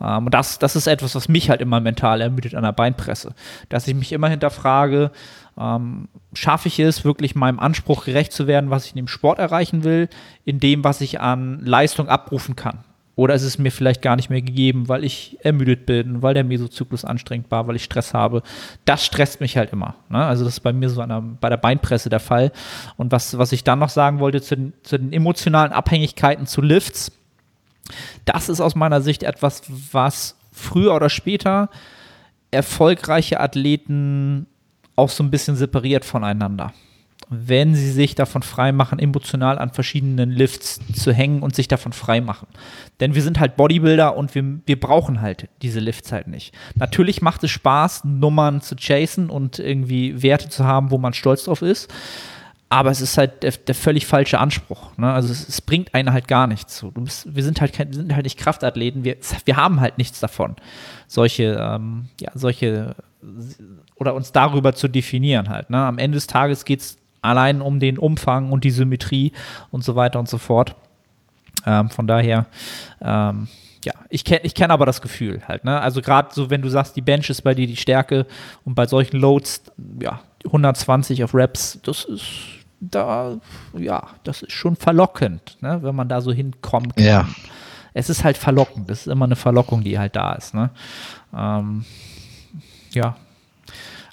[0.00, 3.34] Ähm, und das, das ist etwas, was mich halt immer mental ermüdet an der Beinpresse.
[3.68, 5.10] Dass ich mich immer hinterfrage,
[5.58, 9.38] ähm, schaffe ich es, wirklich meinem Anspruch gerecht zu werden, was ich in dem Sport
[9.38, 10.08] erreichen will,
[10.46, 12.78] in dem, was ich an Leistung abrufen kann?
[13.18, 16.44] Oder ist es mir vielleicht gar nicht mehr gegeben, weil ich ermüdet bin, weil der
[16.44, 18.44] Mesozyklus anstrengend war, weil ich Stress habe.
[18.84, 19.96] Das stresst mich halt immer.
[20.08, 20.24] Ne?
[20.24, 22.52] Also das ist bei mir so einer, bei der Beinpresse der Fall.
[22.96, 26.62] Und was, was ich dann noch sagen wollte zu den, zu den emotionalen Abhängigkeiten zu
[26.62, 27.10] Lifts,
[28.24, 31.70] das ist aus meiner Sicht etwas, was früher oder später
[32.52, 34.46] erfolgreiche Athleten
[34.94, 36.72] auch so ein bisschen separiert voneinander
[37.30, 42.48] wenn sie sich davon freimachen, emotional an verschiedenen Lifts zu hängen und sich davon freimachen.
[43.00, 46.54] Denn wir sind halt Bodybuilder und wir, wir brauchen halt diese Lifts halt nicht.
[46.74, 51.44] Natürlich macht es Spaß, Nummern zu chasen und irgendwie Werte zu haben, wo man stolz
[51.44, 51.92] drauf ist.
[52.70, 54.96] Aber es ist halt der, der völlig falsche Anspruch.
[54.98, 55.10] Ne?
[55.10, 56.76] Also es, es, bringt einen halt gar nichts.
[56.76, 59.04] So, bist, wir sind halt, kein, sind halt nicht Kraftathleten.
[59.04, 60.56] Wir, wir haben halt nichts davon,
[61.06, 62.94] solche, ähm, ja, solche
[63.96, 65.70] oder uns darüber zu definieren halt.
[65.70, 65.78] Ne?
[65.78, 69.32] Am Ende des Tages geht es allein um den Umfang und die Symmetrie
[69.70, 70.74] und so weiter und so fort.
[71.66, 72.46] Ähm, von daher,
[73.00, 73.48] ähm,
[73.84, 75.64] ja, ich kenne ich kenn aber das Gefühl halt.
[75.64, 75.80] Ne?
[75.80, 78.26] Also gerade so, wenn du sagst, die Bench ist bei dir die Stärke
[78.64, 79.62] und bei solchen Loads,
[80.00, 82.24] ja, 120 auf Reps, das ist
[82.80, 83.38] da,
[83.76, 85.82] ja, das ist schon verlockend, ne?
[85.82, 86.98] wenn man da so hinkommt.
[86.98, 87.28] Ja.
[87.94, 90.54] Es ist halt verlockend, das ist immer eine Verlockung, die halt da ist.
[90.54, 90.70] Ne?
[91.36, 91.84] Ähm,
[92.92, 93.16] ja,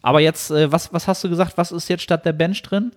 [0.02, 2.92] Aber jetzt, äh, was, was hast du gesagt, was ist jetzt statt der Bench drin?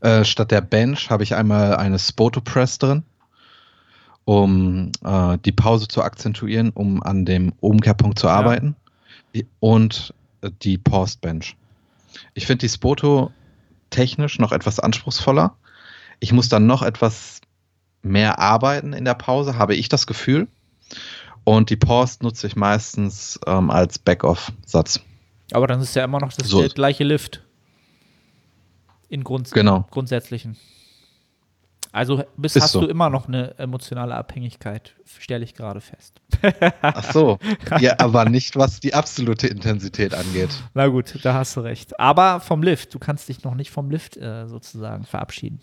[0.00, 3.02] Äh, statt der Bench habe ich einmal eine Spoto Press drin,
[4.24, 8.76] um äh, die Pause zu akzentuieren, um an dem Umkehrpunkt zu arbeiten.
[9.60, 11.56] Und äh, die Paused Bench.
[12.34, 13.32] Ich finde die Spoto
[13.90, 15.54] technisch noch etwas anspruchsvoller.
[16.20, 17.40] Ich muss dann noch etwas
[18.02, 20.48] mehr arbeiten in der Pause, habe ich das Gefühl.
[21.44, 25.00] Und die Paused nutze ich meistens ähm, als Back-Off-Satz.
[25.52, 26.66] Aber dann ist ja immer noch das So.
[26.68, 27.41] gleiche Lift.
[29.12, 29.86] In Grund Genau.
[29.90, 30.56] Grundsätzlichen.
[31.92, 32.80] Also bist, Ist hast so.
[32.80, 36.22] du immer noch eine emotionale Abhängigkeit, stelle ich gerade fest.
[36.80, 37.38] Ach so.
[37.80, 40.48] ja, aber nicht, was die absolute Intensität angeht.
[40.72, 42.00] Na gut, da hast du recht.
[42.00, 45.60] Aber vom Lift, du kannst dich noch nicht vom Lift äh, sozusagen verabschieden.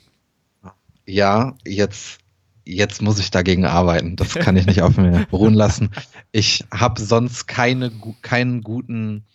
[1.08, 2.20] Ja, jetzt,
[2.66, 4.16] jetzt muss ich dagegen arbeiten.
[4.16, 5.90] Das kann ich nicht auf mir beruhen lassen.
[6.32, 9.26] Ich habe sonst keine, keinen guten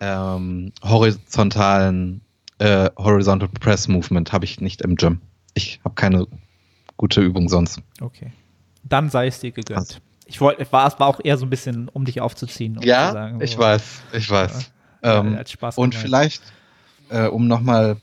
[0.00, 2.20] ähm, horizontalen
[2.58, 5.20] äh, Horizontal Press Movement habe ich nicht im Gym.
[5.54, 6.26] Ich habe keine
[6.96, 7.80] gute Übung sonst.
[8.00, 8.32] Okay.
[8.84, 9.78] Dann sei es dir gegönnt.
[9.78, 12.76] Also- Ich wollte, war, es war auch eher so ein bisschen, um dich aufzuziehen.
[12.78, 14.72] Um zu sagen, ich so, weiß, ich weiß.
[15.04, 15.38] Ja, ähm,
[15.76, 16.42] und vielleicht,
[17.10, 17.98] äh, um nochmal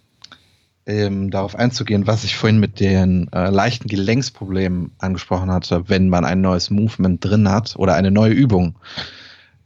[0.86, 6.26] ähm, darauf einzugehen, was ich vorhin mit den äh, leichten Gelenksproblemen angesprochen hatte, wenn man
[6.26, 8.76] ein neues Movement drin hat oder eine neue Übung.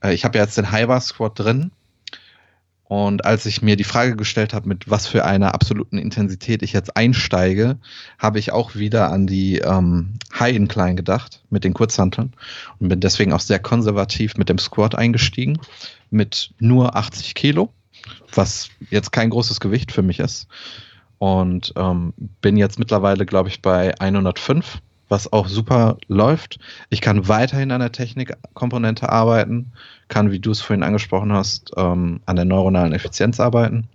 [0.03, 1.71] Äh, ich habe ja jetzt den High Bar Squat drin.
[2.87, 6.71] Und als ich mir die Frage gestellt habe, mit was für einer absoluten Intensität ich
[6.71, 7.77] jetzt einsteige,
[8.17, 12.33] habe ich auch wieder an die ähm, High Incline gedacht mit den Kurzhanteln
[12.79, 15.59] und bin deswegen auch sehr konservativ mit dem Squat eingestiegen
[16.11, 17.73] mit nur 80 Kilo,
[18.33, 20.47] was jetzt kein großes Gewicht für mich ist.
[21.17, 24.77] Und ähm, bin jetzt mittlerweile, glaube ich, bei 105,
[25.09, 26.59] was auch super läuft.
[26.89, 29.71] Ich kann weiterhin an der Technikkomponente arbeiten,
[30.07, 33.87] kann, wie du es vorhin angesprochen hast, ähm, an der neuronalen Effizienz arbeiten.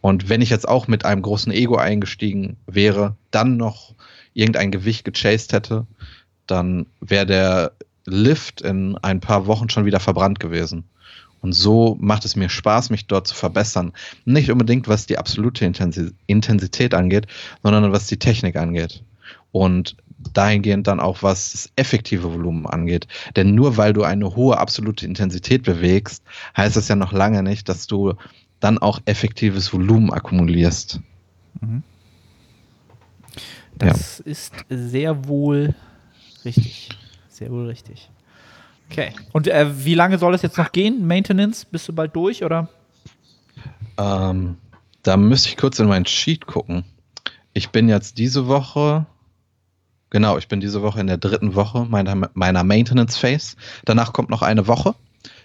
[0.00, 3.94] Und wenn ich jetzt auch mit einem großen Ego eingestiegen wäre, dann noch
[4.32, 5.86] irgendein Gewicht gechased hätte,
[6.46, 7.72] dann wäre der
[8.06, 10.84] Lift in ein paar Wochen schon wieder verbrannt gewesen.
[11.40, 13.92] Und so macht es mir Spaß, mich dort zu verbessern.
[14.24, 17.26] Nicht unbedingt, was die absolute Intensi- Intensität angeht,
[17.62, 19.02] sondern was die Technik angeht.
[19.52, 19.96] Und
[20.34, 23.06] dahingehend dann auch, was das effektive Volumen angeht.
[23.36, 26.22] Denn nur weil du eine hohe absolute Intensität bewegst,
[26.56, 28.14] heißt das ja noch lange nicht, dass du
[28.60, 31.00] dann auch effektives Volumen akkumulierst.
[33.76, 35.74] Das ist sehr wohl
[36.44, 36.88] richtig.
[37.28, 38.10] Sehr wohl richtig.
[38.90, 39.12] Okay.
[39.32, 41.06] Und äh, wie lange soll es jetzt noch gehen?
[41.06, 41.64] Maintenance?
[41.64, 42.68] Bist du bald durch oder?
[43.98, 44.56] Ähm,
[45.02, 46.84] da müsste ich kurz in mein Sheet gucken.
[47.52, 49.06] Ich bin jetzt diese Woche,
[50.10, 53.56] genau, ich bin diese Woche in der dritten Woche meiner, meiner Maintenance Phase.
[53.84, 54.94] Danach kommt noch eine Woche.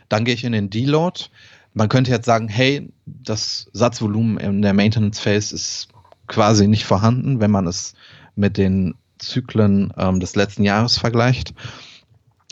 [0.10, 1.26] Dann gehe ich in den Deload.
[1.74, 5.88] Man könnte jetzt sagen, hey, das Satzvolumen in der Maintenance Phase ist
[6.28, 7.94] quasi nicht vorhanden, wenn man es
[8.36, 11.54] mit den Zyklen ähm, des letzten Jahres vergleicht.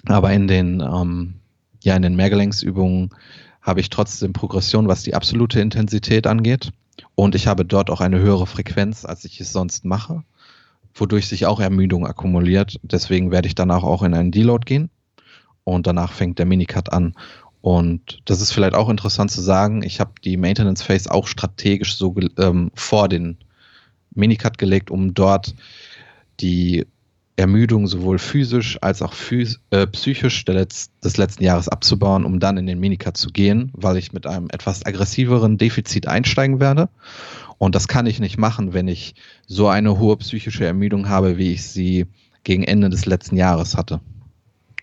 [0.06, 1.36] Aber in den, ähm,
[1.84, 3.12] ja, in den Mehrgelenksübungen
[3.62, 6.72] habe ich trotzdem Progression, was die absolute Intensität angeht.
[7.16, 10.24] Und ich habe dort auch eine höhere Frequenz, als ich es sonst mache,
[10.94, 12.80] wodurch sich auch Ermüdung akkumuliert.
[12.84, 14.90] Deswegen werde ich danach auch in einen Deload gehen.
[15.64, 17.14] Und danach fängt der Minicut an.
[17.62, 19.84] Und das ist vielleicht auch interessant zu sagen.
[19.84, 23.38] Ich habe die Maintenance Phase auch strategisch so ähm, vor den
[24.14, 25.56] Minicut gelegt, um dort
[26.40, 26.86] die
[27.36, 29.14] Ermüdung sowohl physisch als auch
[29.72, 33.98] äh, psychisch Letz des letzten Jahres abzubauen, um dann in den Minicut zu gehen, weil
[33.98, 36.90] ich mit einem etwas aggressiveren Defizit einsteigen werde.
[37.62, 39.14] Und das kann ich nicht machen, wenn ich
[39.46, 42.08] so eine hohe psychische Ermüdung habe, wie ich sie
[42.44, 44.00] gegen Ende des letzten Jahres hatte.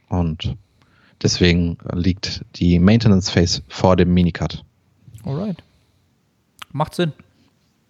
[0.08, 0.54] Und
[1.20, 4.64] deswegen liegt die Maintenance Phase vor dem Minicut.
[5.24, 5.56] Alright.
[6.70, 7.12] Macht Sinn.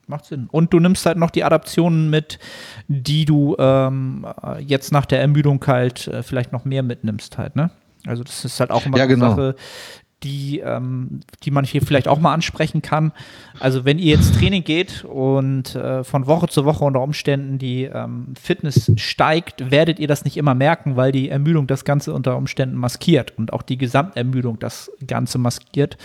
[0.06, 0.48] Macht Sinn.
[0.50, 2.38] Und du nimmst halt noch die Adaptionen mit,
[2.86, 7.56] die du ähm, äh, jetzt nach der Ermüdung halt äh, vielleicht noch mehr mitnimmst halt,
[7.56, 7.70] ne?
[8.06, 9.30] Also das ist halt auch immer Ja, eine genau.
[9.36, 9.54] Sache,
[10.22, 13.12] die, ähm, die man hier vielleicht auch mal ansprechen kann.
[13.60, 17.84] Also wenn ihr jetzt Training geht und äh, von Woche zu Woche unter Umständen die
[17.84, 22.36] ähm, Fitness steigt, werdet ihr das nicht immer merken, weil die Ermüdung das Ganze unter
[22.36, 25.96] Umständen maskiert und auch die Gesamtermüdung das Ganze maskiert.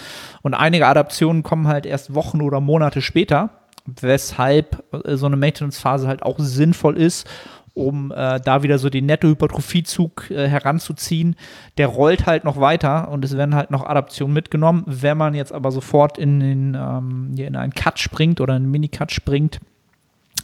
[0.41, 3.49] Und einige Adaptionen kommen halt erst Wochen oder Monate später,
[3.86, 7.28] weshalb äh, so eine Maintenance-Phase halt auch sinnvoll ist,
[7.74, 11.36] um äh, da wieder so den Nettohypertrophiezug äh, heranzuziehen.
[11.78, 14.84] Der rollt halt noch weiter und es werden halt noch Adaptionen mitgenommen.
[14.86, 19.12] Wenn man jetzt aber sofort in, den, ähm, in einen Cut springt oder einen Mini-Cut
[19.12, 19.60] springt,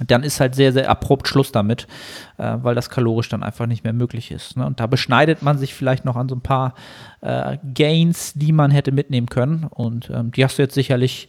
[0.08, 1.88] dann ist halt sehr, sehr abrupt Schluss damit,
[2.38, 4.58] äh, weil das kalorisch dann einfach nicht mehr möglich ist.
[4.58, 4.66] Ne?
[4.66, 6.74] Und da beschneidet man sich vielleicht noch an so ein paar
[7.22, 9.66] äh, Gains, die man hätte mitnehmen können.
[9.70, 11.28] Und ähm, die hast du jetzt sicherlich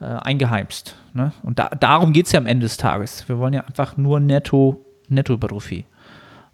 [0.00, 0.96] äh, eingeheimst.
[1.14, 1.32] Ne?
[1.42, 3.28] Und da, darum geht es ja am Ende des Tages.
[3.28, 5.84] Wir wollen ja einfach nur netto, Netto-Hypertrophie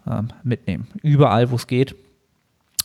[0.07, 0.87] ähm, mitnehmen.
[1.01, 1.95] Überall, wo es geht.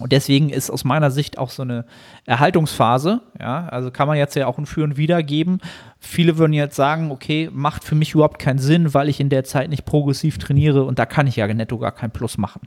[0.00, 1.84] Und deswegen ist aus meiner Sicht auch so eine
[2.26, 5.58] Erhaltungsphase, ja, also kann man jetzt ja auch ein Für und Wider geben.
[6.00, 9.44] Viele würden jetzt sagen, okay, macht für mich überhaupt keinen Sinn, weil ich in der
[9.44, 12.62] Zeit nicht progressiv trainiere und da kann ich ja netto gar keinen Plus machen.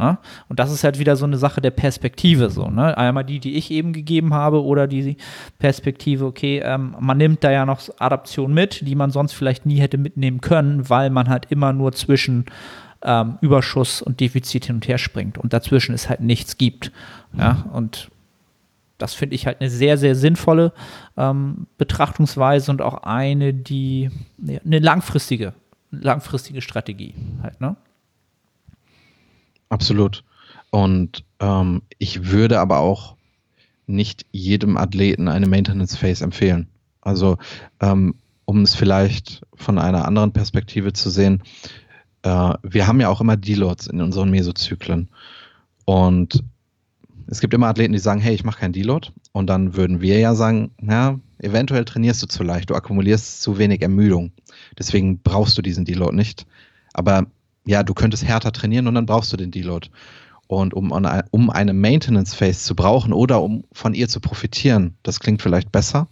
[0.00, 0.18] Ne?
[0.48, 2.48] Und das ist halt wieder so eine Sache der Perspektive.
[2.48, 2.96] So, ne?
[2.96, 5.18] Einmal die, die ich eben gegeben habe, oder die
[5.58, 9.78] Perspektive, okay, ähm, man nimmt da ja noch Adaption mit, die man sonst vielleicht nie
[9.78, 12.46] hätte mitnehmen können, weil man halt immer nur zwischen
[13.02, 16.92] ähm, Überschuss und Defizit hin und her springt und dazwischen es halt nichts gibt.
[17.36, 18.10] Ja, und
[18.96, 20.72] das finde ich halt eine sehr, sehr sinnvolle
[21.16, 24.10] ähm, Betrachtungsweise und auch eine, die
[24.64, 25.52] eine langfristige,
[25.90, 27.76] langfristige Strategie halt, ne?
[29.70, 30.24] Absolut.
[30.70, 33.16] Und ähm, ich würde aber auch
[33.86, 36.68] nicht jedem Athleten eine Maintenance Phase empfehlen.
[37.00, 37.38] Also,
[37.80, 41.42] ähm, um es vielleicht von einer anderen Perspektive zu sehen,
[42.22, 45.08] äh, wir haben ja auch immer Deloads in unseren Mesozyklen.
[45.84, 46.44] Und
[47.26, 49.08] es gibt immer Athleten, die sagen, hey, ich mache keinen Deload.
[49.32, 53.58] Und dann würden wir ja sagen, ja, eventuell trainierst du zu leicht, du akkumulierst zu
[53.58, 54.32] wenig Ermüdung.
[54.78, 56.46] Deswegen brauchst du diesen Deload nicht.
[56.92, 57.26] Aber
[57.70, 59.88] ja, du könntest härter trainieren und dann brauchst du den Deload.
[60.48, 60.90] Und um,
[61.30, 65.70] um eine Maintenance Phase zu brauchen oder um von ihr zu profitieren, das klingt vielleicht
[65.70, 66.08] besser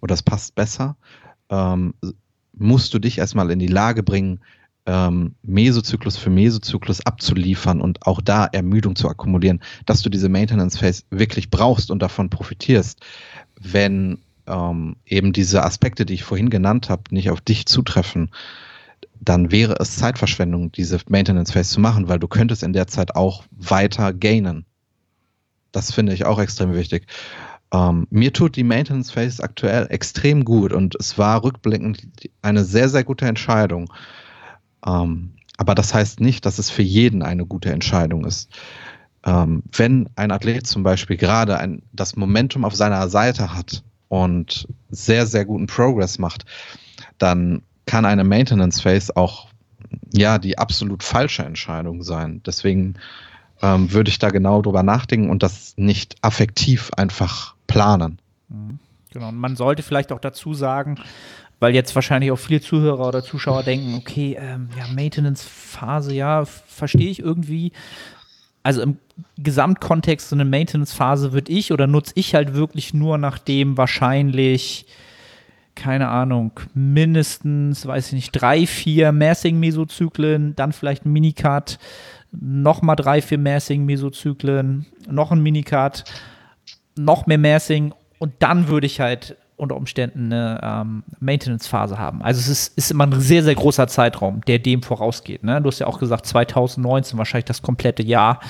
[0.00, 0.96] oder das passt besser,
[1.50, 1.92] ähm,
[2.54, 4.40] musst du dich erstmal in die Lage bringen,
[4.86, 10.78] ähm, Mesozyklus für Mesozyklus abzuliefern und auch da Ermüdung zu akkumulieren, dass du diese Maintenance
[10.78, 13.04] Phase wirklich brauchst und davon profitierst,
[13.60, 18.30] wenn ähm, eben diese Aspekte, die ich vorhin genannt habe, nicht auf dich zutreffen,
[19.20, 23.16] dann wäre es Zeitverschwendung, diese Maintenance Phase zu machen, weil du könntest in der Zeit
[23.16, 24.64] auch weiter gainen.
[25.72, 27.06] Das finde ich auch extrem wichtig.
[27.72, 32.06] Ähm, mir tut die Maintenance Phase aktuell extrem gut und es war rückblickend
[32.42, 33.92] eine sehr, sehr gute Entscheidung.
[34.86, 38.50] Ähm, aber das heißt nicht, dass es für jeden eine gute Entscheidung ist.
[39.24, 44.68] Ähm, wenn ein Athlet zum Beispiel gerade ein, das Momentum auf seiner Seite hat und
[44.90, 46.44] sehr, sehr guten Progress macht,
[47.18, 49.48] dann kann eine Maintenance Phase auch
[50.12, 52.42] ja die absolut falsche Entscheidung sein.
[52.44, 52.94] Deswegen
[53.62, 58.18] ähm, würde ich da genau drüber nachdenken und das nicht affektiv einfach planen.
[58.48, 58.78] Mhm.
[59.12, 59.28] Genau.
[59.28, 60.96] Und man sollte vielleicht auch dazu sagen,
[61.58, 67.08] weil jetzt wahrscheinlich auch viele Zuhörer oder Zuschauer denken, okay, ähm, ja, Maintenance-Phase, ja, verstehe
[67.08, 67.72] ich irgendwie.
[68.62, 68.98] Also im
[69.38, 74.86] Gesamtkontext so eine Maintenance-Phase würde ich oder nutze ich halt wirklich nur, nachdem wahrscheinlich
[75.76, 81.78] keine Ahnung, mindestens, weiß ich nicht, drei, vier Massing-Mesozyklen, dann vielleicht ein Minicut,
[82.32, 86.04] nochmal drei, vier Massing-Mesozyklen, noch ein Minicut,
[86.96, 92.22] noch mehr Massing und dann würde ich halt unter Umständen eine ähm, Maintenance-Phase haben.
[92.22, 95.42] Also es ist, ist, immer ein sehr, sehr großer Zeitraum, der dem vorausgeht.
[95.44, 95.62] Ne?
[95.62, 98.40] Du hast ja auch gesagt, 2019 wahrscheinlich das komplette Jahr.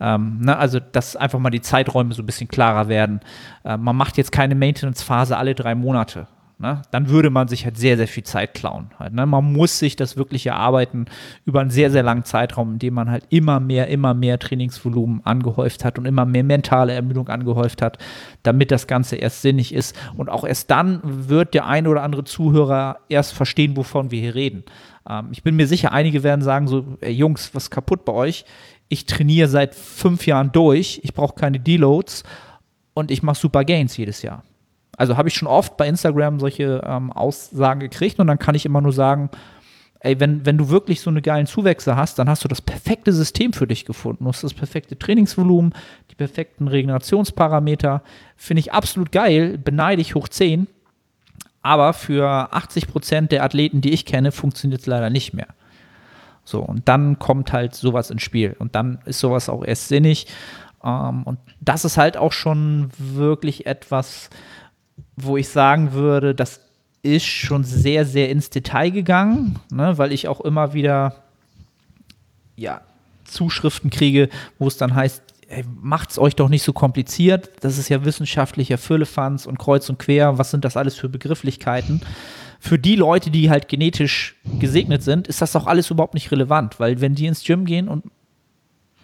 [0.00, 0.56] Ähm, ne?
[0.56, 3.20] Also, dass einfach mal die Zeiträume so ein bisschen klarer werden.
[3.64, 6.26] Äh, man macht jetzt keine Maintenance-Phase alle drei Monate
[6.58, 8.90] ne, dann würde man sich halt sehr, sehr viel Zeit klauen.
[8.98, 9.26] Halt, ne?
[9.26, 11.06] Man muss sich das wirklich erarbeiten
[11.44, 15.24] über einen sehr, sehr langen Zeitraum, in dem man halt immer mehr, immer mehr Trainingsvolumen
[15.24, 17.98] angehäuft hat und immer mehr mentale Ermüdung angehäuft hat,
[18.42, 19.94] damit das Ganze erst sinnig ist.
[20.16, 24.34] Und auch erst dann wird der eine oder andere Zuhörer erst verstehen, wovon wir hier
[24.34, 24.64] reden.
[25.08, 28.12] Ähm, ich bin mir sicher, einige werden sagen so, ey, Jungs, was ist kaputt bei
[28.12, 28.44] euch?
[28.88, 32.22] Ich trainiere seit fünf Jahren durch, ich brauche keine Deloads
[32.94, 34.44] und ich mache super Gains jedes Jahr.
[34.96, 38.64] Also habe ich schon oft bei Instagram solche ähm, Aussagen gekriegt und dann kann ich
[38.64, 39.30] immer nur sagen,
[40.00, 43.12] ey, wenn, wenn du wirklich so eine geilen Zuwächse hast, dann hast du das perfekte
[43.12, 44.24] System für dich gefunden.
[44.24, 45.74] Du hast das perfekte Trainingsvolumen,
[46.10, 48.02] die perfekten Regenerationsparameter.
[48.36, 50.66] Finde ich absolut geil, beneide ich hoch 10.
[51.62, 55.48] Aber für 80 Prozent der Athleten, die ich kenne, funktioniert es leider nicht mehr.
[56.44, 58.54] So, und dann kommt halt sowas ins Spiel.
[58.60, 60.28] Und dann ist sowas auch erst sinnig.
[60.84, 64.30] Ähm, und das ist halt auch schon wirklich etwas,
[65.16, 66.60] wo ich sagen würde, das
[67.02, 71.16] ist schon sehr, sehr ins Detail gegangen, ne, weil ich auch immer wieder
[72.56, 72.80] ja,
[73.24, 75.22] Zuschriften kriege, wo es dann heißt,
[75.80, 77.50] macht es euch doch nicht so kompliziert.
[77.60, 80.38] Das ist ja wissenschaftlicher Füllefanz und kreuz und quer.
[80.38, 82.00] Was sind das alles für Begrifflichkeiten?
[82.58, 86.80] Für die Leute, die halt genetisch gesegnet sind, ist das auch alles überhaupt nicht relevant,
[86.80, 88.04] weil wenn die ins Gym gehen und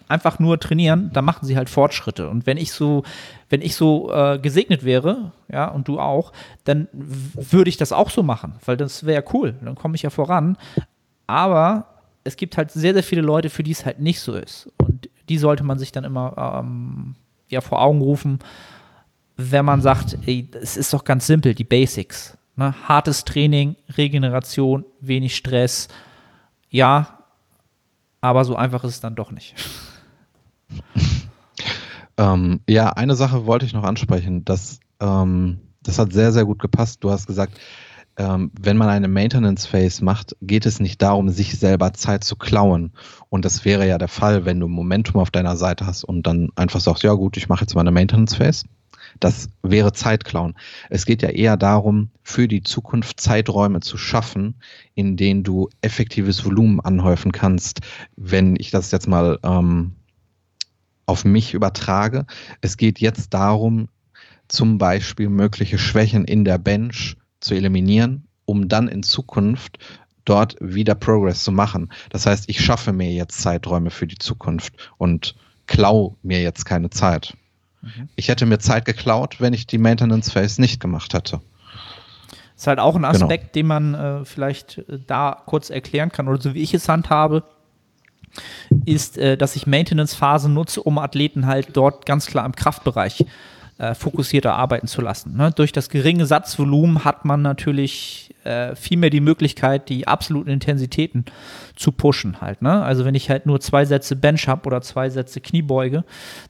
[0.07, 2.29] einfach nur trainieren, dann machen sie halt Fortschritte.
[2.29, 3.03] Und wenn ich so,
[3.49, 6.31] wenn ich so äh, gesegnet wäre, ja, und du auch,
[6.63, 9.55] dann würde ich das auch so machen, weil das wäre cool.
[9.61, 10.57] Dann komme ich ja voran.
[11.27, 11.87] Aber
[12.23, 14.69] es gibt halt sehr, sehr viele Leute, für die es halt nicht so ist.
[14.77, 17.15] Und die sollte man sich dann immer ähm,
[17.49, 18.39] ja, vor Augen rufen,
[19.37, 22.37] wenn man sagt, ey, es ist doch ganz simpel, die Basics.
[22.55, 22.75] Ne?
[22.87, 25.87] Hartes Training, Regeneration, wenig Stress.
[26.69, 27.19] Ja,
[28.21, 29.55] aber so einfach ist es dann doch nicht.
[32.15, 34.45] Ähm, ja, eine Sache wollte ich noch ansprechen.
[34.45, 37.03] Das, ähm, das hat sehr, sehr gut gepasst.
[37.03, 37.59] Du hast gesagt,
[38.17, 42.35] ähm, wenn man eine Maintenance Phase macht, geht es nicht darum, sich selber Zeit zu
[42.35, 42.91] klauen.
[43.29, 46.49] Und das wäre ja der Fall, wenn du Momentum auf deiner Seite hast und dann
[46.55, 48.65] einfach sagst, ja gut, ich mache jetzt mal eine Maintenance Phase.
[49.19, 50.55] Das wäre Zeitklauen.
[50.89, 54.55] Es geht ja eher darum, für die Zukunft Zeiträume zu schaffen,
[54.95, 57.81] in denen du effektives Volumen anhäufen kannst.
[58.15, 59.93] Wenn ich das jetzt mal ähm,
[61.05, 62.25] auf mich übertrage,
[62.61, 63.89] es geht jetzt darum,
[64.47, 69.79] zum Beispiel mögliche Schwächen in der Bench zu eliminieren, um dann in Zukunft
[70.25, 71.91] dort wieder Progress zu machen.
[72.09, 75.35] Das heißt, ich schaffe mir jetzt Zeiträume für die Zukunft und
[75.67, 77.35] klau mir jetzt keine Zeit.
[77.81, 78.09] Mhm.
[78.15, 81.41] Ich hätte mir Zeit geklaut, wenn ich die Maintenance Phase nicht gemacht hätte.
[82.55, 83.09] Ist halt auch ein genau.
[83.09, 83.53] Aspekt, genau.
[83.53, 87.43] den man äh, vielleicht äh, da kurz erklären kann oder so wie ich es handhabe,
[88.85, 93.25] ist, äh, dass ich Maintenance-Phasen nutze, um Athleten halt dort ganz klar im Kraftbereich
[93.77, 95.35] äh, fokussierter arbeiten zu lassen.
[95.35, 95.51] Ne?
[95.55, 101.25] Durch das geringe Satzvolumen hat man natürlich äh, viel mehr die Möglichkeit, die absoluten Intensitäten
[101.75, 102.61] zu pushen halt.
[102.61, 102.83] Ne?
[102.83, 106.03] Also wenn ich halt nur zwei Sätze Bench habe oder zwei Sätze Kniebeuge,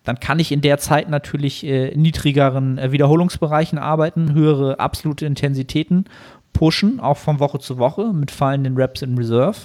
[0.03, 6.05] dann kann ich in der Zeit natürlich äh, niedrigeren äh, Wiederholungsbereichen arbeiten, höhere absolute Intensitäten
[6.53, 9.57] pushen, auch von Woche zu Woche mit fallenden Reps in Reserve.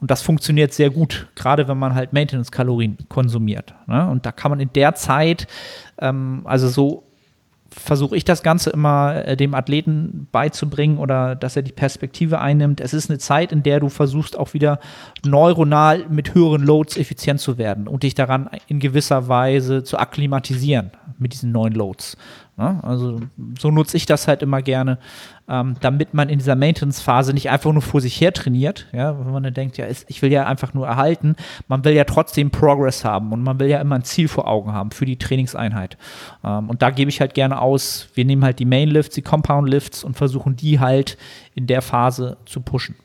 [0.00, 3.74] Und das funktioniert sehr gut, gerade wenn man halt Maintenance-Kalorien konsumiert.
[3.86, 4.08] Ne?
[4.08, 5.46] Und da kann man in der Zeit,
[5.98, 7.04] ähm, also so
[7.76, 12.80] versuche ich das Ganze immer äh, dem Athleten beizubringen oder dass er die Perspektive einnimmt.
[12.80, 14.78] Es ist eine Zeit, in der du versuchst auch wieder
[15.24, 20.92] neuronal mit höheren Loads effizient zu werden und dich daran in gewisser Weise zu akklimatisieren
[21.18, 22.16] mit diesen neuen Loads.
[22.56, 22.78] Ne?
[22.82, 23.20] Also
[23.58, 24.98] so nutze ich das halt immer gerne,
[25.48, 29.32] ähm, damit man in dieser Maintenance-Phase nicht einfach nur vor sich her trainiert, ja, wenn
[29.32, 31.36] man dann denkt, ja, ich will ja einfach nur erhalten,
[31.68, 34.72] man will ja trotzdem Progress haben und man will ja immer ein Ziel vor Augen
[34.72, 35.98] haben für die Trainingseinheit.
[36.42, 40.04] Ähm, und da gebe ich halt gerne aus, wir nehmen halt die Main-Lifts, die Compound-Lifts
[40.04, 41.18] und versuchen die halt
[41.54, 42.96] in der Phase zu pushen.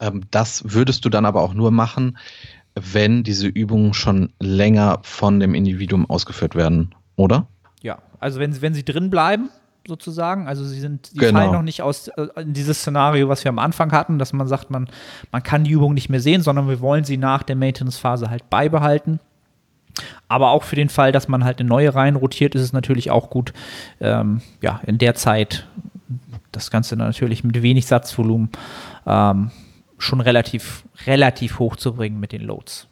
[0.00, 2.18] Ähm, das würdest du dann aber auch nur machen,
[2.74, 7.46] wenn diese Übungen schon länger von dem Individuum ausgeführt werden, oder?
[7.82, 9.50] Ja, also wenn, wenn sie drin bleiben,
[9.86, 10.48] sozusagen.
[10.48, 11.40] Also sie sind, die genau.
[11.40, 14.46] fallen noch nicht aus äh, in dieses Szenario, was wir am Anfang hatten, dass man
[14.46, 14.88] sagt, man,
[15.30, 18.48] man kann die Übung nicht mehr sehen, sondern wir wollen sie nach der Maintenance-Phase halt
[18.50, 19.20] beibehalten.
[20.28, 23.10] Aber auch für den Fall, dass man halt eine neue rein rotiert, ist es natürlich
[23.10, 23.52] auch gut,
[24.00, 25.66] ähm, ja, in der Zeit
[26.50, 28.50] das Ganze natürlich mit wenig Satzvolumen
[29.06, 29.50] ähm,
[30.02, 32.86] schon relativ, relativ hoch zu bringen mit den Loads.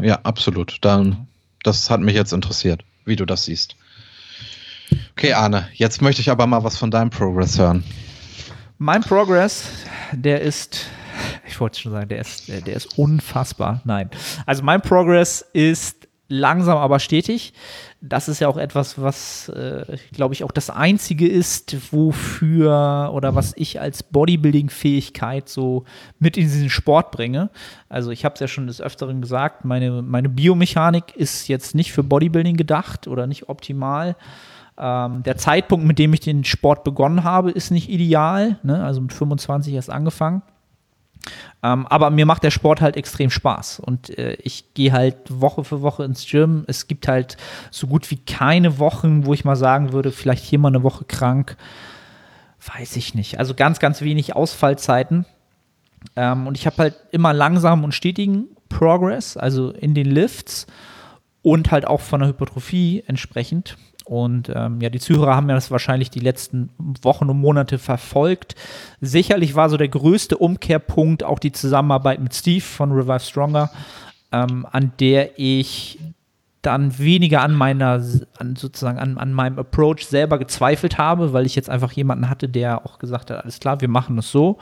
[0.00, 0.78] Ja, absolut.
[0.82, 1.26] Dann,
[1.62, 3.76] das hat mich jetzt interessiert wie du das siehst.
[5.12, 7.84] Okay, Arne, jetzt möchte ich aber mal was von deinem Progress hören.
[8.78, 9.68] Mein Progress,
[10.12, 10.86] der ist,
[11.46, 13.82] ich wollte schon sagen, der ist, der ist unfassbar.
[13.84, 14.10] Nein.
[14.46, 17.52] Also mein Progress ist langsam aber stetig
[18.02, 23.34] das ist ja auch etwas, was, äh, glaube ich, auch das Einzige ist, wofür oder
[23.34, 25.84] was ich als Bodybuilding-Fähigkeit so
[26.18, 27.50] mit in diesen Sport bringe.
[27.90, 31.92] Also ich habe es ja schon des Öfteren gesagt, meine, meine Biomechanik ist jetzt nicht
[31.92, 34.16] für Bodybuilding gedacht oder nicht optimal.
[34.78, 38.58] Ähm, der Zeitpunkt, mit dem ich den Sport begonnen habe, ist nicht ideal.
[38.62, 38.82] Ne?
[38.82, 40.40] Also mit 25 erst angefangen.
[41.62, 45.64] Ähm, aber mir macht der Sport halt extrem Spaß und äh, ich gehe halt Woche
[45.64, 46.64] für Woche ins Gym.
[46.66, 47.36] Es gibt halt
[47.70, 51.04] so gut wie keine Wochen, wo ich mal sagen würde, vielleicht hier mal eine Woche
[51.04, 51.56] krank.
[52.74, 53.38] Weiß ich nicht.
[53.38, 55.26] Also ganz, ganz wenig Ausfallzeiten.
[56.16, 60.66] Ähm, und ich habe halt immer langsam und stetigen Progress, also in den Lifts
[61.42, 63.76] und halt auch von der Hypertrophie entsprechend.
[64.10, 66.70] Und ähm, ja, die Zuhörer haben ja das wahrscheinlich die letzten
[67.02, 68.56] Wochen und Monate verfolgt.
[69.00, 73.70] Sicherlich war so der größte Umkehrpunkt auch die Zusammenarbeit mit Steve von Revive Stronger,
[74.32, 76.00] ähm, an der ich
[76.60, 78.02] dann weniger an meiner,
[78.36, 82.48] an sozusagen an, an meinem Approach selber gezweifelt habe, weil ich jetzt einfach jemanden hatte,
[82.48, 84.58] der auch gesagt hat, alles klar, wir machen es so.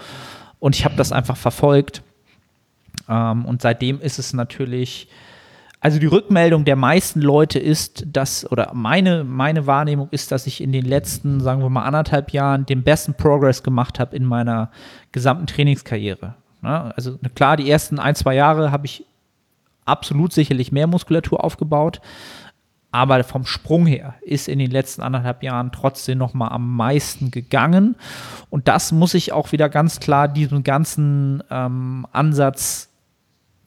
[0.60, 2.02] Und ich habe das einfach verfolgt.
[3.08, 5.08] Ähm, und seitdem ist es natürlich
[5.80, 10.60] also die Rückmeldung der meisten Leute ist, dass, oder meine, meine Wahrnehmung ist, dass ich
[10.60, 14.70] in den letzten, sagen wir mal, anderthalb Jahren den besten Progress gemacht habe in meiner
[15.12, 16.34] gesamten Trainingskarriere.
[16.62, 19.04] Ja, also klar, die ersten ein, zwei Jahre habe ich
[19.84, 22.00] absolut sicherlich mehr Muskulatur aufgebaut.
[22.90, 27.30] Aber vom Sprung her ist in den letzten anderthalb Jahren trotzdem noch mal am meisten
[27.30, 27.96] gegangen.
[28.48, 32.87] Und das muss ich auch wieder ganz klar diesem ganzen ähm, Ansatz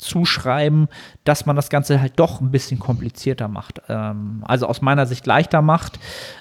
[0.01, 0.87] zuschreiben,
[1.23, 3.81] dass man das Ganze halt doch ein bisschen komplizierter macht.
[3.87, 5.99] Ähm, also aus meiner Sicht leichter macht,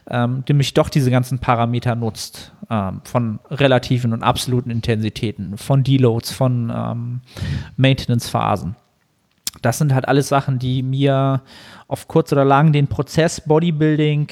[0.08, 2.52] ähm, nämlich doch diese ganzen Parameter nutzt.
[2.68, 7.20] Ähm, von relativen und absoluten Intensitäten, von Deloads, von ähm,
[7.76, 8.76] Maintenance-Phasen
[9.62, 11.42] das sind halt alles Sachen, die mir
[11.88, 14.28] auf kurz oder lang den Prozess Bodybuilding,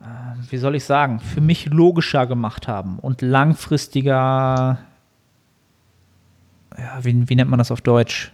[0.00, 0.04] äh,
[0.50, 4.78] wie soll ich sagen, für mich logischer gemacht haben und langfristiger,
[6.78, 8.32] ja, wie, wie nennt man das auf Deutsch?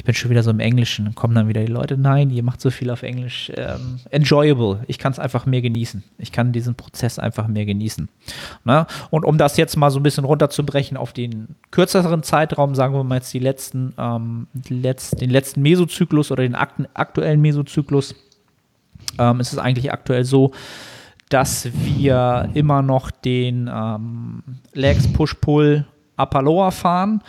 [0.00, 2.42] ich bin schon wieder so im Englischen, dann kommen dann wieder die Leute, nein, ihr
[2.42, 3.52] macht so viel auf Englisch.
[3.54, 4.82] Ähm, enjoyable.
[4.86, 6.02] Ich kann es einfach mehr genießen.
[6.16, 8.08] Ich kann diesen Prozess einfach mehr genießen.
[8.64, 8.86] Ne?
[9.10, 13.04] Und um das jetzt mal so ein bisschen runterzubrechen auf den kürzeren Zeitraum, sagen wir
[13.04, 18.14] mal jetzt die letzten, ähm, die Letz-, den letzten Mesozyklus oder den aktuellen Mesozyklus,
[19.18, 20.52] ähm, ist es eigentlich aktuell so,
[21.28, 24.42] dass wir immer noch den ähm,
[24.72, 25.84] Legs Push-Pull
[26.16, 27.22] Upper Lower fahren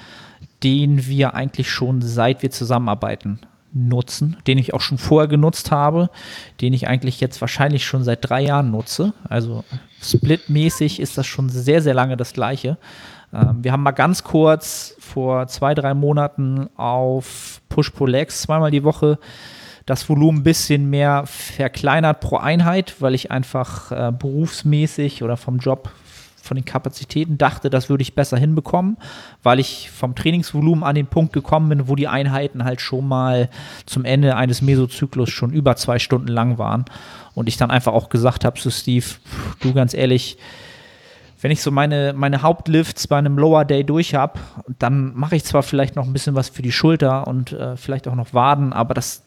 [0.63, 3.39] den wir eigentlich schon seit wir zusammenarbeiten
[3.73, 6.09] nutzen, den ich auch schon vorher genutzt habe,
[6.59, 9.13] den ich eigentlich jetzt wahrscheinlich schon seit drei Jahren nutze.
[9.27, 9.63] Also
[10.01, 12.77] splitmäßig ist das schon sehr, sehr lange das gleiche.
[13.33, 19.17] Ähm, wir haben mal ganz kurz vor zwei, drei Monaten auf Push-Pull-Legs zweimal die Woche
[19.85, 25.57] das Volumen ein bisschen mehr verkleinert pro Einheit, weil ich einfach äh, berufsmäßig oder vom
[25.57, 25.91] Job
[26.41, 28.97] von den Kapazitäten dachte, das würde ich besser hinbekommen,
[29.43, 33.49] weil ich vom Trainingsvolumen an den Punkt gekommen bin, wo die Einheiten halt schon mal
[33.85, 36.85] zum Ende eines Mesozyklus schon über zwei Stunden lang waren.
[37.33, 39.05] Und ich dann einfach auch gesagt habe zu Steve,
[39.61, 40.37] du ganz ehrlich,
[41.41, 44.39] wenn ich so meine, meine Hauptlifts bei einem Lower Day durch habe,
[44.79, 48.07] dann mache ich zwar vielleicht noch ein bisschen was für die Schulter und äh, vielleicht
[48.07, 49.23] auch noch Waden, aber das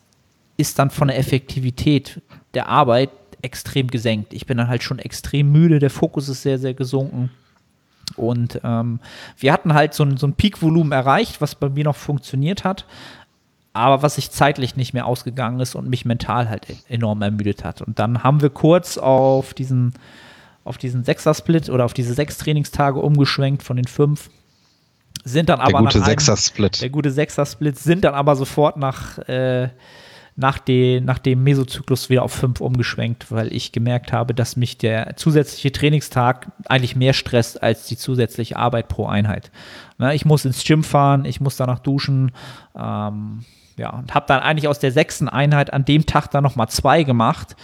[0.57, 2.21] ist dann von der Effektivität
[2.55, 3.11] der Arbeit
[3.45, 4.32] extrem gesenkt.
[4.32, 7.30] Ich bin dann halt schon extrem müde, der Fokus ist sehr, sehr gesunken.
[8.16, 9.01] Und ähm,
[9.38, 12.84] wir hatten halt so ein, so ein Peak-Volumen erreicht, was bei mir noch funktioniert hat,
[13.72, 17.82] aber was sich zeitlich nicht mehr ausgegangen ist und mich mental halt enorm ermüdet hat.
[17.82, 19.95] Und dann haben wir kurz auf diesen,
[20.64, 24.30] auf diesen Sechser-Split oder auf diese sechs Trainingstage umgeschwenkt von den fünf.
[25.24, 26.82] Sind dann aber der gute Sechser-Split.
[26.82, 29.70] Der gute Sechser-Split sind dann aber sofort nach äh,
[30.37, 34.76] nach, den, nach dem Mesozyklus wieder auf fünf umgeschwenkt, weil ich gemerkt habe, dass mich
[34.78, 39.53] der zusätzliche Trainingstag eigentlich mehr stresst als die zusätzliche Arbeit pro Einheit.
[39.99, 42.32] Ne, ich muss ins Gym fahren, ich muss danach duschen,
[42.76, 43.45] ähm,
[43.76, 47.03] ja, und habe dann eigentlich aus der sechsten Einheit an dem Tag dann nochmal zwei
[47.03, 47.57] gemacht,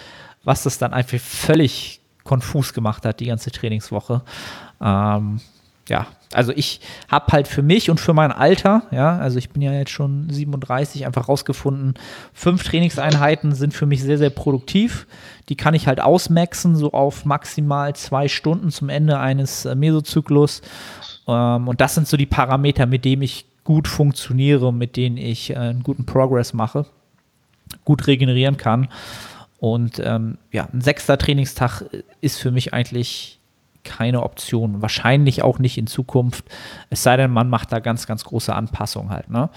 [0.45, 4.23] was das dann einfach völlig konfus gemacht hat, die ganze Trainingswoche.
[4.81, 5.41] Ähm,
[5.89, 9.63] ja, also ich habe halt für mich und für mein Alter, ja, also ich bin
[9.63, 11.95] ja jetzt schon 37, einfach rausgefunden,
[12.33, 15.09] fünf Trainingseinheiten sind für mich sehr, sehr produktiv.
[15.49, 20.63] Die kann ich halt ausmaxen, so auf maximal zwei Stunden zum Ende eines äh, Mesozyklus.
[21.27, 25.51] Ähm, und das sind so die Parameter, mit denen ich gut funktioniere, mit denen ich
[25.51, 26.87] äh, einen guten Progress mache,
[27.85, 28.89] gut regenerieren kann.
[29.59, 31.85] Und ähm, ja, ein sechster Trainingstag
[32.21, 33.40] ist für mich eigentlich
[33.85, 34.83] keine Option.
[34.83, 36.45] Wahrscheinlich auch nicht in Zukunft.
[36.91, 39.31] Es sei denn, man macht da ganz, ganz große Anpassungen halt.
[39.31, 39.51] Ne?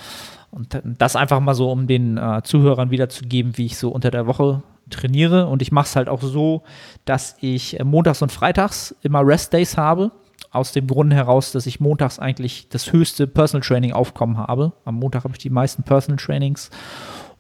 [0.51, 4.27] Und das einfach mal so, um den äh, Zuhörern wiederzugeben, wie ich so unter der
[4.27, 5.47] Woche trainiere.
[5.47, 6.63] Und ich mache es halt auch so,
[7.05, 10.11] dass ich äh, montags und freitags immer Rest Days habe.
[10.51, 14.73] Aus dem Grund heraus, dass ich montags eigentlich das höchste Personal Training Aufkommen habe.
[14.85, 16.69] Am Montag habe ich die meisten Personal Trainings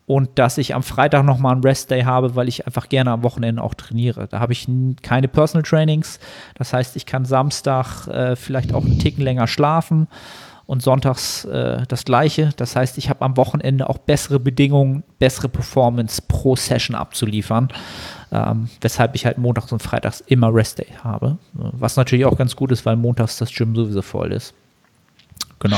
[0.05, 3.23] und dass ich am Freitag nochmal einen Rest Day habe, weil ich einfach gerne am
[3.23, 4.27] Wochenende auch trainiere.
[4.27, 4.67] Da habe ich
[5.01, 6.19] keine Personal Trainings.
[6.55, 10.07] Das heißt, ich kann Samstag äh, vielleicht auch einen Ticken länger schlafen
[10.65, 12.49] und sonntags äh, das gleiche.
[12.57, 17.69] Das heißt, ich habe am Wochenende auch bessere Bedingungen, bessere Performance pro Session abzuliefern.
[18.31, 21.37] Ähm, weshalb ich halt montags und freitags immer Rest Day habe.
[21.53, 24.53] Was natürlich auch ganz gut ist, weil montags das Gym sowieso voll ist.
[25.59, 25.77] Genau.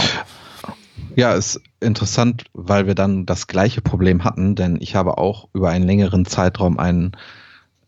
[1.16, 5.70] Ja, ist interessant, weil wir dann das gleiche Problem hatten, denn ich habe auch über
[5.70, 7.14] einen längeren Zeitraum einen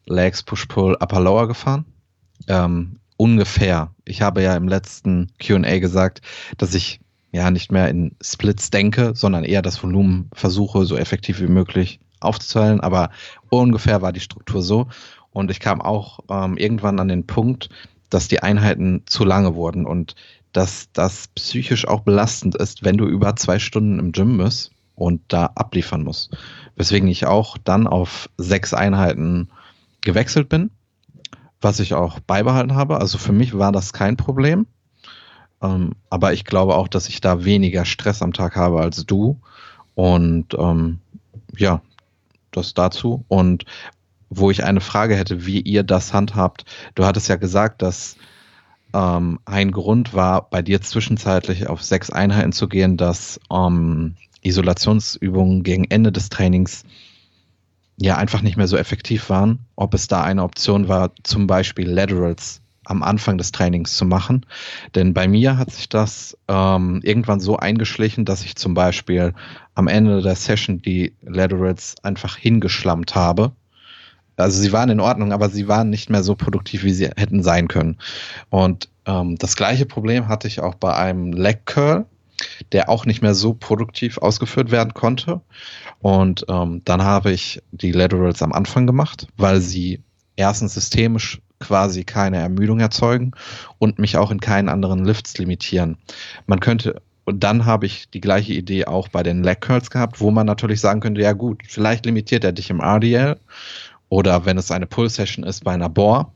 [0.06, 1.86] Legs Push-Pull Upper Lower gefahren.
[2.48, 3.94] Ähm, ungefähr.
[4.06, 6.22] Ich habe ja im letzten QA gesagt,
[6.58, 7.02] dass ich
[7.32, 12.00] ja nicht mehr in Splits denke, sondern eher das Volumen versuche, so effektiv wie möglich
[12.22, 12.80] aufzuteilen.
[12.80, 13.10] Aber
[13.50, 14.88] ungefähr war die Struktur so.
[15.32, 17.70] Und ich kam auch ähm, irgendwann an den Punkt,
[18.10, 19.86] dass die Einheiten zu lange wurden.
[19.86, 20.16] Und
[20.58, 25.22] dass das psychisch auch belastend ist, wenn du über zwei Stunden im Gym bist und
[25.28, 26.36] da abliefern musst.
[26.76, 29.49] Weswegen ich auch dann auf sechs Einheiten
[30.01, 30.72] gewechselt bin,
[31.62, 32.99] was ich auch beibehalten habe.
[32.99, 34.66] Also für mich war das kein Problem.
[35.62, 39.39] Ähm, aber ich glaube auch, dass ich da weniger Stress am Tag habe als du
[39.93, 41.01] Und ähm,
[41.55, 41.84] ja,
[42.49, 43.26] das dazu.
[43.28, 43.66] Und
[44.32, 46.66] wo ich eine Frage hätte, wie ihr das handhabt.
[46.95, 48.18] Du hattest ja gesagt, dass
[48.94, 55.64] ähm, ein Grund war, bei dir zwischenzeitlich auf sechs Einheiten zu gehen, dass ähm, Isolationsübungen
[55.64, 56.84] gegen Ende des Trainings
[58.00, 59.60] ja einfach nicht mehr so effektiv waren.
[59.76, 64.46] Ob es da eine Option war, zum Beispiel Laterals am Anfang des Trainings zu machen.
[64.96, 69.34] Denn bei mir hat sich das ähm, irgendwann so eingeschlichen, dass ich zum Beispiel
[69.76, 73.52] am Ende der Session die Laterals einfach hingeschlammt habe
[74.38, 77.44] also sie waren in Ordnung, aber sie waren nicht mehr so produktiv, wie sie hätten
[77.44, 77.98] sein können.
[78.50, 82.06] Und ähm, das gleiche Problem hatte ich auch bei einem Leg Curl,
[82.72, 85.42] der auch nicht mehr so produktiv ausgeführt werden konnte.
[86.00, 90.02] Und ähm, dann habe ich die Laterals am Anfang gemacht, weil sie
[90.36, 93.32] erstens systemisch quasi keine Ermüdung erzeugen
[93.80, 95.98] und mich auch in keinen anderen Lifts limitieren.
[96.46, 100.22] Man könnte und dann habe ich die gleiche Idee auch bei den Leg Curls gehabt,
[100.22, 103.38] wo man natürlich sagen könnte, ja gut, vielleicht limitiert er dich im RDL
[104.10, 106.32] oder wenn es eine Pull-Session ist bei einer Bohr,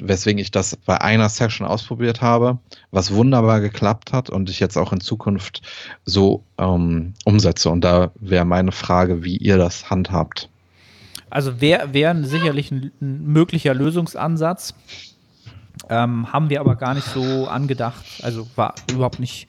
[0.00, 2.58] weswegen ich das bei einer Session ausprobiert habe,
[2.90, 5.62] was wunderbar geklappt hat und ich jetzt auch in Zukunft
[6.04, 7.70] so ähm, umsetze.
[7.70, 10.48] Und da wäre meine Frage, wie ihr das handhabt.
[11.28, 14.74] Also wäre wär sicherlich ein, ein, möglicher Lösungsansatz.
[15.88, 18.04] Ähm, haben wir aber gar nicht so angedacht.
[18.22, 19.48] Also war überhaupt nicht,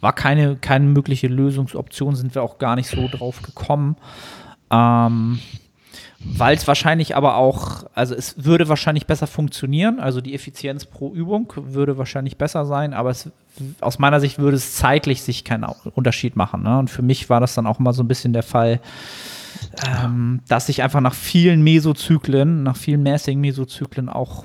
[0.00, 3.96] war keine, keine mögliche Lösungsoption, sind wir auch gar nicht so drauf gekommen.
[4.70, 5.38] Ähm,
[6.22, 11.14] weil es wahrscheinlich aber auch, also es würde wahrscheinlich besser funktionieren, also die Effizienz pro
[11.14, 13.30] Übung würde wahrscheinlich besser sein, aber es,
[13.80, 15.64] aus meiner Sicht würde es zeitlich sich keinen
[15.94, 16.62] Unterschied machen.
[16.62, 16.78] Ne?
[16.78, 18.80] Und für mich war das dann auch immer so ein bisschen der Fall,
[19.86, 24.44] ähm, dass ich einfach nach vielen Mesozyklen, nach vielen mäßigen Mesozyklen auch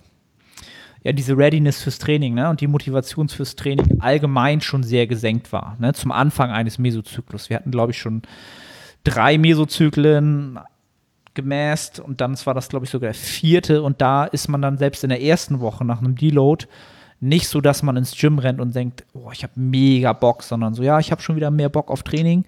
[1.03, 5.51] ja, diese Readiness fürs Training ne, und die Motivation fürs Training allgemein schon sehr gesenkt
[5.51, 5.75] war.
[5.77, 7.49] Ne, zum Anfang eines Mesozyklus.
[7.49, 8.23] Wir hatten, glaube ich, schon
[9.03, 10.57] drei Mesozyklen,
[11.35, 14.77] gemäßt und dann war das, glaube ich, sogar der vierte und da ist man dann
[14.77, 16.65] selbst in der ersten Woche nach einem Deload
[17.19, 20.73] nicht so, dass man ins Gym rennt und denkt, oh, ich habe mega Bock, sondern
[20.73, 22.45] so, ja, ich habe schon wieder mehr Bock auf Training,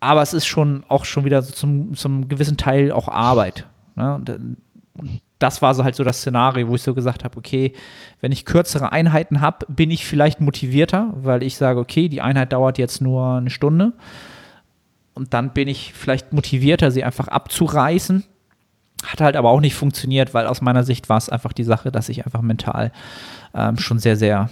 [0.00, 3.66] aber es ist schon auch schon wieder so zum, zum gewissen Teil auch Arbeit.
[3.96, 4.14] Ne?
[4.14, 7.72] Und, und das war so halt so das Szenario, wo ich so gesagt habe, okay,
[8.20, 12.52] wenn ich kürzere Einheiten habe, bin ich vielleicht motivierter, weil ich sage, okay, die Einheit
[12.52, 13.92] dauert jetzt nur eine Stunde
[15.14, 18.24] und dann bin ich vielleicht motivierter, sie einfach abzureißen.
[19.06, 21.92] Hat halt aber auch nicht funktioniert, weil aus meiner Sicht war es einfach die Sache,
[21.92, 22.90] dass ich einfach mental
[23.54, 24.50] ähm, schon sehr, sehr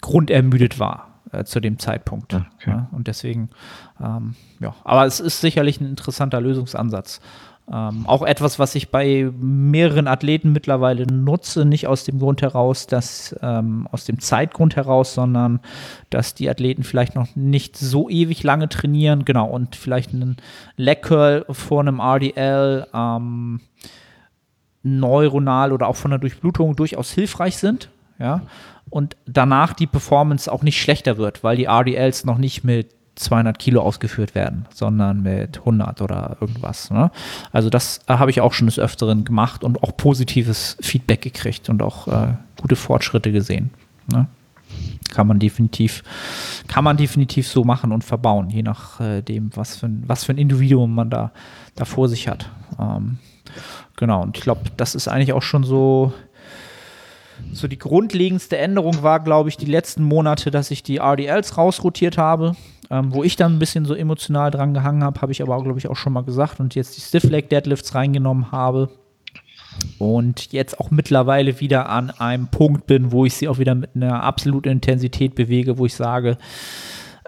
[0.00, 2.34] grundermüdet war äh, zu dem Zeitpunkt.
[2.34, 2.44] Okay.
[2.66, 3.50] Ja, und deswegen,
[4.00, 7.20] ähm, ja, aber es ist sicherlich ein interessanter Lösungsansatz.
[7.72, 12.86] Ähm, auch etwas, was ich bei mehreren Athleten mittlerweile nutze, nicht aus dem Grund heraus,
[12.86, 15.60] dass ähm, aus dem Zeitgrund heraus, sondern
[16.10, 20.36] dass die Athleten vielleicht noch nicht so ewig lange trainieren, genau, und vielleicht einen
[20.76, 23.60] Leg Curl vor einem RDL ähm,
[24.82, 27.88] neuronal oder auch von der Durchblutung durchaus hilfreich sind,
[28.18, 28.42] ja,
[28.90, 33.58] und danach die Performance auch nicht schlechter wird, weil die RDLs noch nicht mit 200
[33.58, 36.90] Kilo ausgeführt werden, sondern mit 100 oder irgendwas.
[36.90, 37.10] Ne?
[37.52, 41.68] Also das äh, habe ich auch schon des Öfteren gemacht und auch positives Feedback gekriegt
[41.68, 43.70] und auch äh, gute Fortschritte gesehen.
[44.08, 44.26] Ne?
[45.10, 46.02] Kann man definitiv,
[46.66, 50.32] kann man definitiv so machen und verbauen, je nachdem, äh, was für ein, was für
[50.32, 51.30] ein Individuum man da,
[51.76, 52.50] da vor sich hat.
[52.80, 53.18] Ähm,
[53.96, 56.12] genau, und ich glaube, das ist eigentlich auch schon so
[57.52, 62.18] so die grundlegendste Änderung war, glaube ich, die letzten Monate, dass ich die RDLs rausrotiert
[62.18, 62.56] habe.
[62.90, 65.78] Ähm, wo ich dann ein bisschen so emotional dran gehangen habe, habe ich aber, glaube
[65.78, 68.90] ich, auch schon mal gesagt und jetzt die Stiff Leg Deadlifts reingenommen habe
[69.98, 73.90] und jetzt auch mittlerweile wieder an einem Punkt bin, wo ich sie auch wieder mit
[73.94, 76.36] einer absoluten Intensität bewege, wo ich sage,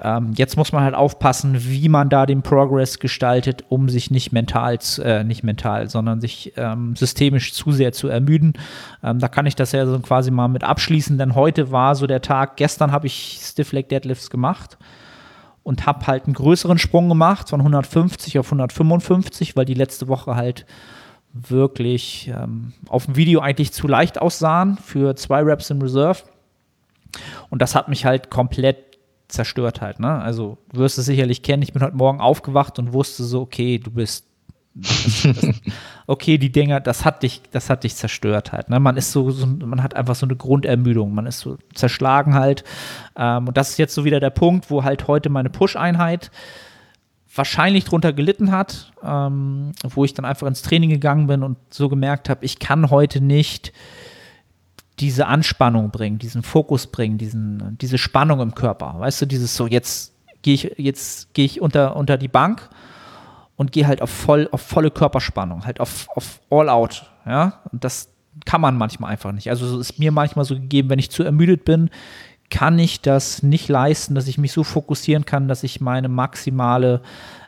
[0.03, 4.31] ähm, jetzt muss man halt aufpassen, wie man da den Progress gestaltet, um sich nicht
[4.31, 8.55] mental, äh, nicht mental, sondern sich ähm, systemisch zu sehr zu ermüden.
[9.03, 12.07] Ähm, da kann ich das ja so quasi mal mit abschließen, denn heute war so
[12.07, 14.77] der Tag, gestern habe ich Stiff Leg Deadlifts gemacht
[15.63, 20.37] und habe halt einen größeren Sprung gemacht von 150 auf 155, weil die letzte Woche
[20.37, 20.67] halt
[21.33, 26.21] wirklich ähm, auf dem Video eigentlich zu leicht aussahen für zwei Reps in Reserve.
[27.49, 28.96] Und das hat mich halt komplett
[29.29, 30.01] zerstört halt.
[30.01, 30.11] Ne?
[30.21, 31.63] Also du wirst es sicherlich kennen.
[31.63, 34.27] Ich bin heute Morgen aufgewacht und wusste so, okay, du bist
[36.07, 38.69] okay, die Dinger, das hat dich, das hat dich zerstört halt.
[38.69, 38.79] Ne?
[38.79, 42.63] Man ist so, so, man hat einfach so eine Grundermüdung, man ist so zerschlagen halt.
[43.17, 46.31] Ähm, und das ist jetzt so wieder der Punkt, wo halt heute meine Push-Einheit
[47.35, 51.89] wahrscheinlich drunter gelitten hat, ähm, wo ich dann einfach ins Training gegangen bin und so
[51.89, 53.73] gemerkt habe, ich kann heute nicht
[54.99, 58.95] diese Anspannung bringen, diesen Fokus bringen, diesen, diese Spannung im Körper.
[58.99, 62.69] Weißt du, dieses so, jetzt gehe ich jetzt gehe ich unter, unter die Bank
[63.57, 67.11] und gehe halt auf, voll, auf volle Körperspannung, halt auf, auf All Out.
[67.27, 68.09] Ja, und das
[68.45, 69.51] kann man manchmal einfach nicht.
[69.51, 71.91] Also es ist mir manchmal so gegeben, wenn ich zu ermüdet bin,
[72.51, 77.01] kann ich das nicht leisten, dass ich mich so fokussieren kann, dass ich meine maximale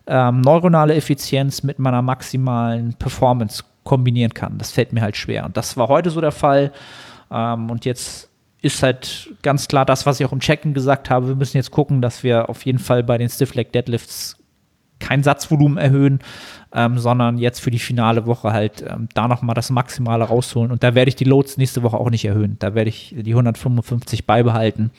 [0.06, 4.58] ähm, neuronale Effizienz mit meiner maximalen Performance kombinieren kann.
[4.58, 5.44] Das fällt mir halt schwer.
[5.44, 6.72] Und das war heute so der Fall.
[7.30, 8.28] Ähm, und jetzt
[8.60, 11.28] ist halt ganz klar das, was ich auch im Checken gesagt habe.
[11.28, 14.36] Wir müssen jetzt gucken, dass wir auf jeden Fall bei den Stiff Leg Deadlifts
[14.98, 16.20] kein Satzvolumen erhöhen,
[16.72, 20.72] ähm, sondern jetzt für die finale Woche halt ähm, da nochmal das Maximale rausholen.
[20.72, 22.56] Und da werde ich die Loads nächste Woche auch nicht erhöhen.
[22.58, 24.90] Da werde ich die 155 beibehalten.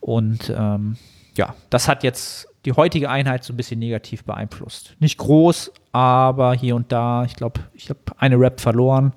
[0.00, 0.96] Und ähm,
[1.36, 4.94] ja, das hat jetzt die heutige Einheit so ein bisschen negativ beeinflusst.
[5.00, 9.12] Nicht groß, aber hier und da, ich glaube, ich habe eine Rap verloren.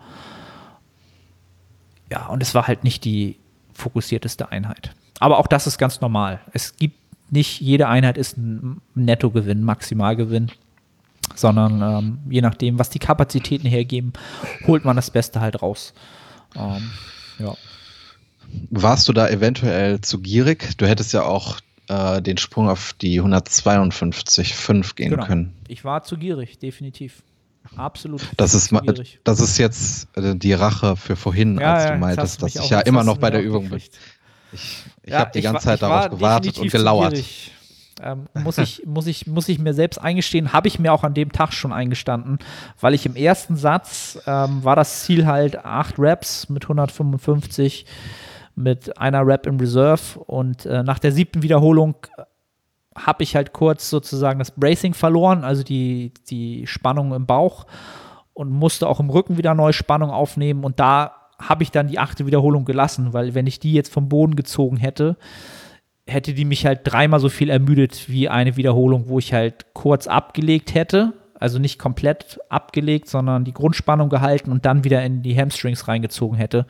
[2.11, 3.37] Ja, und es war halt nicht die
[3.73, 4.93] fokussierteste Einheit.
[5.19, 6.41] Aber auch das ist ganz normal.
[6.51, 6.97] Es gibt
[7.31, 10.51] nicht jede Einheit ist ein Nettogewinn, Maximalgewinn,
[11.33, 14.11] sondern ähm, je nachdem, was die Kapazitäten hergeben,
[14.67, 15.93] holt man das Beste halt raus.
[16.55, 16.91] Ähm,
[17.39, 17.55] ja.
[18.69, 20.77] Warst du da eventuell zu gierig?
[20.77, 25.25] Du hättest ja auch äh, den Sprung auf die 152,5 gehen genau.
[25.25, 25.53] können.
[25.69, 27.23] Ich war zu gierig, definitiv.
[27.75, 28.21] Absolut.
[28.37, 28.71] Das ist,
[29.23, 32.81] das ist jetzt äh, die Rache für vorhin, ja, als du meintest, dass ich ja
[32.81, 33.77] immer noch bei der Übung bin.
[33.77, 33.91] Ich,
[35.03, 37.17] ich ja, habe die ganze Zeit darauf gewartet und gelauert.
[38.01, 41.13] Ähm, muss, ich, muss, ich, muss ich mir selbst eingestehen, habe ich mir auch an
[41.13, 42.39] dem Tag schon eingestanden,
[42.79, 47.85] weil ich im ersten Satz ähm, war das Ziel halt acht Raps mit 155
[48.55, 51.95] mit einer Rap im Reserve und äh, nach der siebten Wiederholung
[52.95, 57.65] habe ich halt kurz sozusagen das Bracing verloren, also die, die Spannung im Bauch
[58.33, 61.99] und musste auch im Rücken wieder neue Spannung aufnehmen und da habe ich dann die
[61.99, 65.17] achte Wiederholung gelassen, weil wenn ich die jetzt vom Boden gezogen hätte,
[66.07, 70.07] hätte die mich halt dreimal so viel ermüdet wie eine Wiederholung, wo ich halt kurz
[70.07, 75.35] abgelegt hätte, also nicht komplett abgelegt, sondern die Grundspannung gehalten und dann wieder in die
[75.35, 76.65] Hamstrings reingezogen hätte.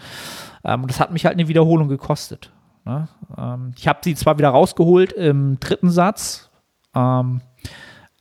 [0.64, 2.52] Ähm, das hat mich halt eine Wiederholung gekostet.
[2.86, 3.08] Ne?
[3.38, 6.50] Ähm, ich habe sie zwar wieder rausgeholt im dritten Satz,
[6.96, 7.42] ähm,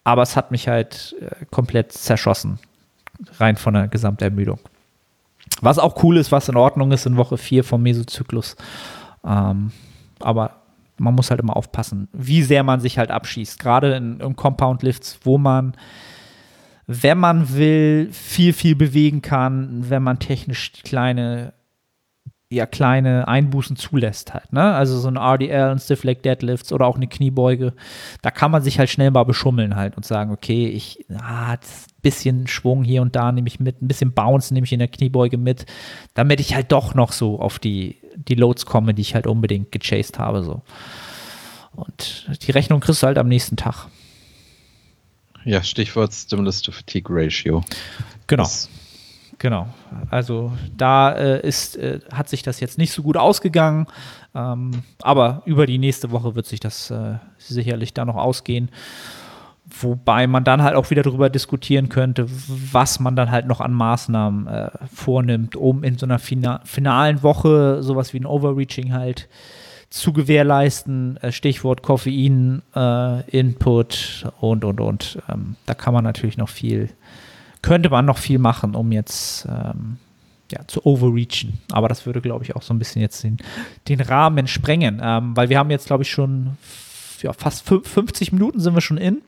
[0.04, 2.58] aber es hat mich halt äh, komplett zerschossen,
[3.38, 4.58] rein von der Gesamtermüdung.
[5.60, 8.56] Was auch cool ist, was in Ordnung ist in Woche 4 vom Mesozyklus.
[9.24, 9.72] Ähm,
[10.20, 10.60] aber
[10.98, 13.58] man muss halt immer aufpassen, wie sehr man sich halt abschießt.
[13.58, 15.74] Gerade in, in Compound Lifts, wo man,
[16.86, 21.54] wenn man will, viel, viel bewegen kann, wenn man technisch kleine
[22.52, 24.74] ja kleine Einbußen zulässt halt, ne?
[24.74, 27.74] Also so ein RDL, ein Stiff Leg Deadlifts oder auch eine Kniebeuge,
[28.22, 31.56] da kann man sich halt schnell mal beschummeln halt und sagen, okay, ich ah,
[32.02, 34.88] bisschen Schwung hier und da nehme ich mit, ein bisschen Bounce nehme ich in der
[34.88, 35.66] Kniebeuge mit,
[36.14, 39.70] damit ich halt doch noch so auf die die Loads komme, die ich halt unbedingt
[39.70, 40.62] gechased habe so.
[41.72, 43.86] Und die Rechnung kriegst du halt am nächsten Tag.
[45.44, 47.62] Ja, Stichwort Stimulus to Fatigue Ratio.
[48.26, 48.42] Genau.
[48.42, 48.68] Das
[49.40, 49.68] Genau.
[50.10, 53.86] Also da äh, ist, äh, hat sich das jetzt nicht so gut ausgegangen,
[54.34, 58.68] ähm, aber über die nächste Woche wird sich das äh, sicherlich da noch ausgehen.
[59.80, 63.72] Wobei man dann halt auch wieder darüber diskutieren könnte, was man dann halt noch an
[63.72, 69.26] Maßnahmen äh, vornimmt, um in so einer fina finalen Woche sowas wie ein Overreaching halt
[69.88, 71.16] zu gewährleisten.
[71.22, 75.18] Äh, Stichwort Koffein, äh, Input und, und, und.
[75.30, 76.90] Ähm, da kann man natürlich noch viel
[77.62, 79.98] könnte man noch viel machen, um jetzt ähm,
[80.50, 81.58] ja, zu overreachen.
[81.70, 83.38] Aber das würde, glaube ich, auch so ein bisschen jetzt den,
[83.88, 86.56] den Rahmen sprengen, ähm, weil wir haben jetzt, glaube ich, schon
[87.20, 89.22] ja, fast 50 Minuten sind wir schon in.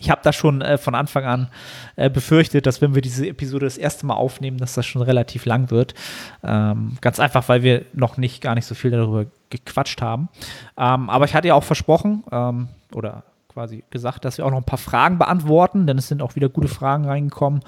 [0.00, 1.48] Ich habe da schon äh, von Anfang an
[1.96, 5.46] äh, befürchtet, dass wenn wir diese Episode das erste Mal aufnehmen, dass das schon relativ
[5.46, 5.94] lang wird.
[6.44, 10.28] Ähm, ganz einfach, weil wir noch nicht gar nicht so viel darüber gequatscht haben.
[10.76, 13.24] Ähm, aber ich hatte ja auch versprochen, ähm, oder
[13.58, 16.48] quasi gesagt, dass wir auch noch ein paar Fragen beantworten, denn es sind auch wieder
[16.48, 17.62] gute Fragen reingekommen,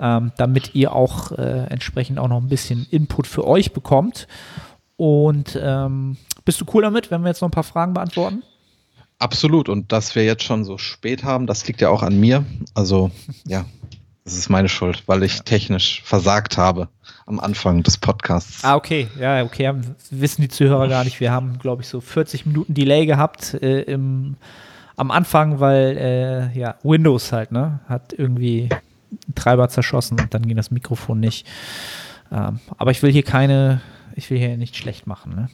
[0.00, 4.26] ähm, damit ihr auch äh, entsprechend auch noch ein bisschen Input für euch bekommt.
[4.96, 8.42] Und ähm, bist du cool damit, wenn wir jetzt noch ein paar Fragen beantworten?
[9.20, 9.68] Absolut.
[9.68, 12.44] Und dass wir jetzt schon so spät haben, das liegt ja auch an mir.
[12.74, 13.12] Also,
[13.44, 13.66] ja,
[14.24, 16.88] das ist meine Schuld, weil ich technisch versagt habe
[17.26, 18.64] am Anfang des Podcasts.
[18.64, 19.06] Ah, okay.
[19.20, 19.72] Ja, okay.
[20.10, 21.20] Wissen die Zuhörer gar nicht.
[21.20, 24.34] Wir haben, glaube ich, so 40 Minuten Delay gehabt äh, im
[24.96, 30.42] am Anfang, weil äh, ja, Windows halt, ne, hat irgendwie einen Treiber zerschossen und dann
[30.42, 31.46] ging das Mikrofon nicht.
[32.32, 33.80] Ähm, aber ich will hier keine,
[34.14, 35.34] ich will hier nicht schlecht machen.
[35.34, 35.48] Ne?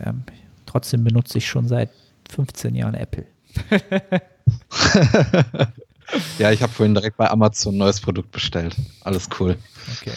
[0.00, 0.22] Ähm,
[0.66, 1.90] trotzdem benutze ich schon seit
[2.30, 3.26] 15 Jahren Apple.
[6.38, 8.76] Ja, ich habe vorhin direkt bei Amazon ein neues Produkt bestellt.
[9.02, 9.56] Alles cool.
[10.00, 10.12] Okay.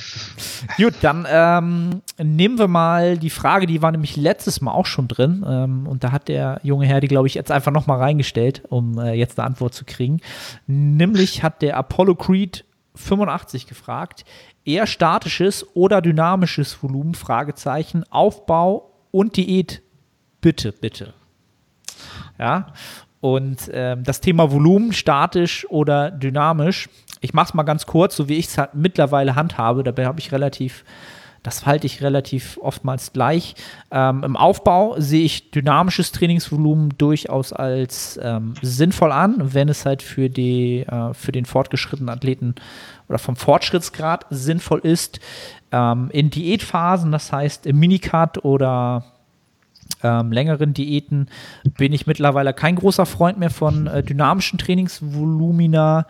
[0.78, 5.08] Gut, dann ähm, nehmen wir mal die Frage, die war nämlich letztes Mal auch schon
[5.08, 5.46] drin.
[5.48, 8.98] Ähm, und da hat der junge Herr die, glaube ich, jetzt einfach nochmal reingestellt, um
[9.00, 10.20] äh, jetzt eine Antwort zu kriegen.
[10.68, 12.66] Nämlich hat der Apollo Creed
[12.96, 14.26] 85 gefragt,
[14.66, 17.16] eher statisches oder dynamisches Volumen?
[17.16, 19.82] Fragezeichen, Aufbau und Diät.
[20.42, 21.14] Bitte, bitte.
[22.40, 22.74] Ja,
[23.20, 26.89] und ähm, das Thema Volumen, statisch oder dynamisch,
[27.22, 30.20] ich mache es mal ganz kurz, so wie ich es halt mittlerweile handhabe, dabei habe
[30.20, 30.84] ich relativ,
[31.41, 33.55] das halte ich relativ oftmals gleich.
[33.89, 40.03] Ähm, Im Aufbau sehe ich dynamisches Trainingsvolumen durchaus als ähm, sinnvoll an, wenn es halt
[40.03, 42.55] für, die, äh, für den fortgeschrittenen Athleten
[43.09, 45.20] oder vom Fortschrittsgrad sinnvoll ist.
[45.72, 49.05] Ähm, in Diätphasen, das heißt im Minicut oder
[50.04, 51.28] ähm, längeren Diäten
[51.78, 56.08] bin ich mittlerweile kein großer Freund mehr von äh, dynamischen Trainingsvolumina.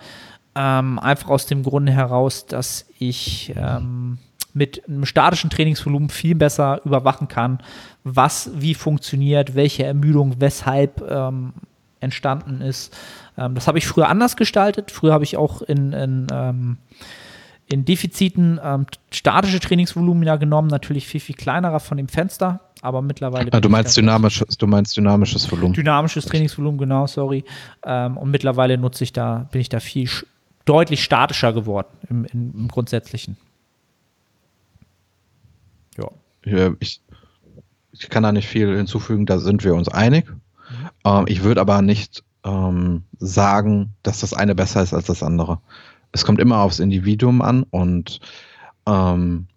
[0.56, 4.18] Ähm, einfach aus dem Grunde heraus, dass ich ähm,
[4.54, 7.60] mit einem statischen Trainingsvolumen viel besser überwachen kann,
[8.04, 11.54] was wie funktioniert, welche Ermüdung weshalb ähm,
[12.00, 12.98] entstanden ist.
[13.38, 14.90] Ähm, das habe ich früher anders gestaltet.
[14.90, 16.78] Früher habe ich auch in, in ähm,
[17.70, 23.52] in Defiziten ähm, statische Trainingsvolumina genommen, natürlich viel, viel kleinerer von dem Fenster, aber mittlerweile.
[23.52, 25.74] Ah, du meinst dynamisches, du meinst dynamisches Volumen.
[25.74, 27.44] Dynamisches Trainingsvolumen, genau, sorry.
[27.84, 30.10] Ähm, und mittlerweile nutze ich da, bin ich da viel
[30.64, 33.36] deutlich statischer geworden im, im, im Grundsätzlichen.
[35.98, 36.10] Ja.
[36.46, 37.02] ja ich,
[37.92, 40.30] ich kann da nicht viel hinzufügen, da sind wir uns einig.
[40.30, 40.90] Mhm.
[41.04, 45.60] Ähm, ich würde aber nicht ähm, sagen, dass das eine besser ist als das andere.
[46.14, 48.22] Es kommt immer aufs Individuum an und
[48.86, 49.48] ähm,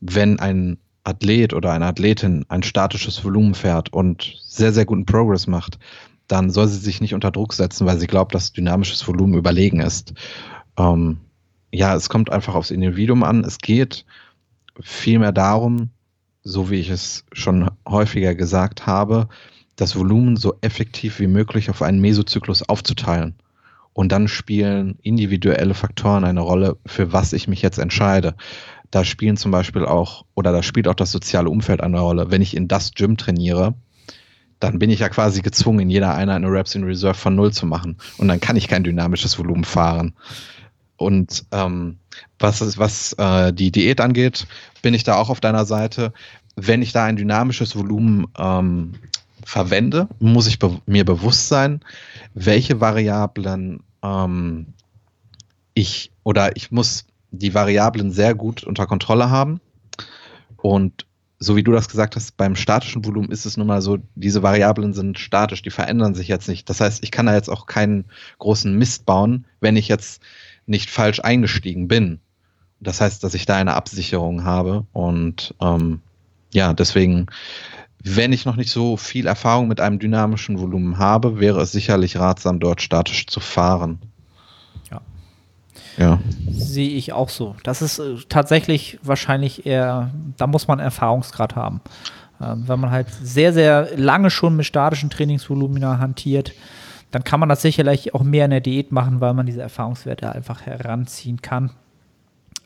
[0.00, 5.46] wenn ein Athlet oder eine Athletin ein statisches Volumen fährt und sehr, sehr guten Progress
[5.46, 5.78] macht,
[6.26, 9.80] dann soll sie sich nicht unter Druck setzen, weil sie glaubt, dass dynamisches Volumen überlegen
[9.80, 10.14] ist.
[10.78, 11.18] Ähm,
[11.70, 13.44] ja, es kommt einfach aufs Individuum an.
[13.44, 14.06] Es geht
[14.80, 15.90] vielmehr darum,
[16.42, 19.28] so wie ich es schon häufiger gesagt habe,
[19.76, 23.34] das Volumen so effektiv wie möglich auf einen Mesozyklus aufzuteilen.
[23.92, 28.34] Und dann spielen individuelle Faktoren eine Rolle, für was ich mich jetzt entscheide.
[28.94, 32.30] Da spielen zum Beispiel auch, oder da spielt auch das soziale Umfeld eine Rolle.
[32.30, 33.74] Wenn ich in das Gym trainiere,
[34.60, 37.52] dann bin ich ja quasi gezwungen, in jeder Einheit eine Reps in Reserve von Null
[37.52, 37.96] zu machen.
[38.18, 40.14] Und dann kann ich kein dynamisches Volumen fahren.
[40.96, 41.98] Und ähm,
[42.38, 44.46] was, was äh, die Diät angeht,
[44.80, 46.12] bin ich da auch auf deiner Seite.
[46.54, 48.92] Wenn ich da ein dynamisches Volumen ähm,
[49.44, 51.80] verwende, muss ich be mir bewusst sein,
[52.34, 54.66] welche Variablen ähm,
[55.74, 57.06] ich oder ich muss
[57.38, 59.60] die Variablen sehr gut unter Kontrolle haben.
[60.56, 61.06] Und
[61.38, 64.42] so wie du das gesagt hast, beim statischen Volumen ist es nun mal so, diese
[64.42, 66.68] Variablen sind statisch, die verändern sich jetzt nicht.
[66.70, 68.06] Das heißt, ich kann da jetzt auch keinen
[68.38, 70.22] großen Mist bauen, wenn ich jetzt
[70.66, 72.20] nicht falsch eingestiegen bin.
[72.80, 74.86] Das heißt, dass ich da eine Absicherung habe.
[74.92, 76.00] Und ähm,
[76.52, 77.26] ja, deswegen,
[78.02, 82.18] wenn ich noch nicht so viel Erfahrung mit einem dynamischen Volumen habe, wäre es sicherlich
[82.18, 83.98] ratsam, dort statisch zu fahren.
[85.96, 86.20] Ja.
[86.50, 87.54] Sehe ich auch so.
[87.62, 91.80] Das ist äh, tatsächlich wahrscheinlich eher, da muss man Erfahrungsgrad haben.
[92.40, 96.52] Ähm, wenn man halt sehr, sehr lange schon mit statischen Trainingsvolumina hantiert,
[97.10, 100.32] dann kann man das sicherlich auch mehr in der Diät machen, weil man diese Erfahrungswerte
[100.32, 101.70] einfach heranziehen kann.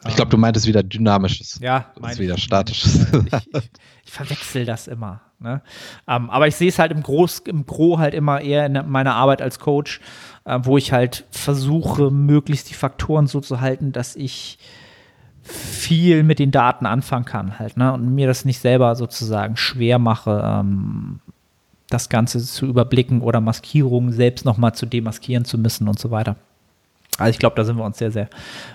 [0.07, 1.59] Ich glaube, du meintest wieder dynamisches.
[1.61, 3.13] Ja, ist wieder statisches.
[3.13, 3.71] Ich, ich,
[4.05, 5.21] ich verwechsel das immer.
[5.41, 5.61] Ne?
[6.07, 9.15] Ähm, aber ich sehe es halt im Groß, im Gro halt immer eher in meiner
[9.15, 10.01] Arbeit als Coach,
[10.49, 14.59] äh, wo ich halt versuche, möglichst die Faktoren so zu halten, dass ich
[15.43, 17.93] viel mit den Daten anfangen kann halt, ne?
[17.93, 21.21] Und mir das nicht selber sozusagen schwer mache, ähm,
[21.89, 26.37] das Ganze zu überblicken oder Maskierungen selbst nochmal zu demaskieren zu müssen und so weiter.
[27.19, 28.29] Also ich glaube, da sind wir uns sehr, sehr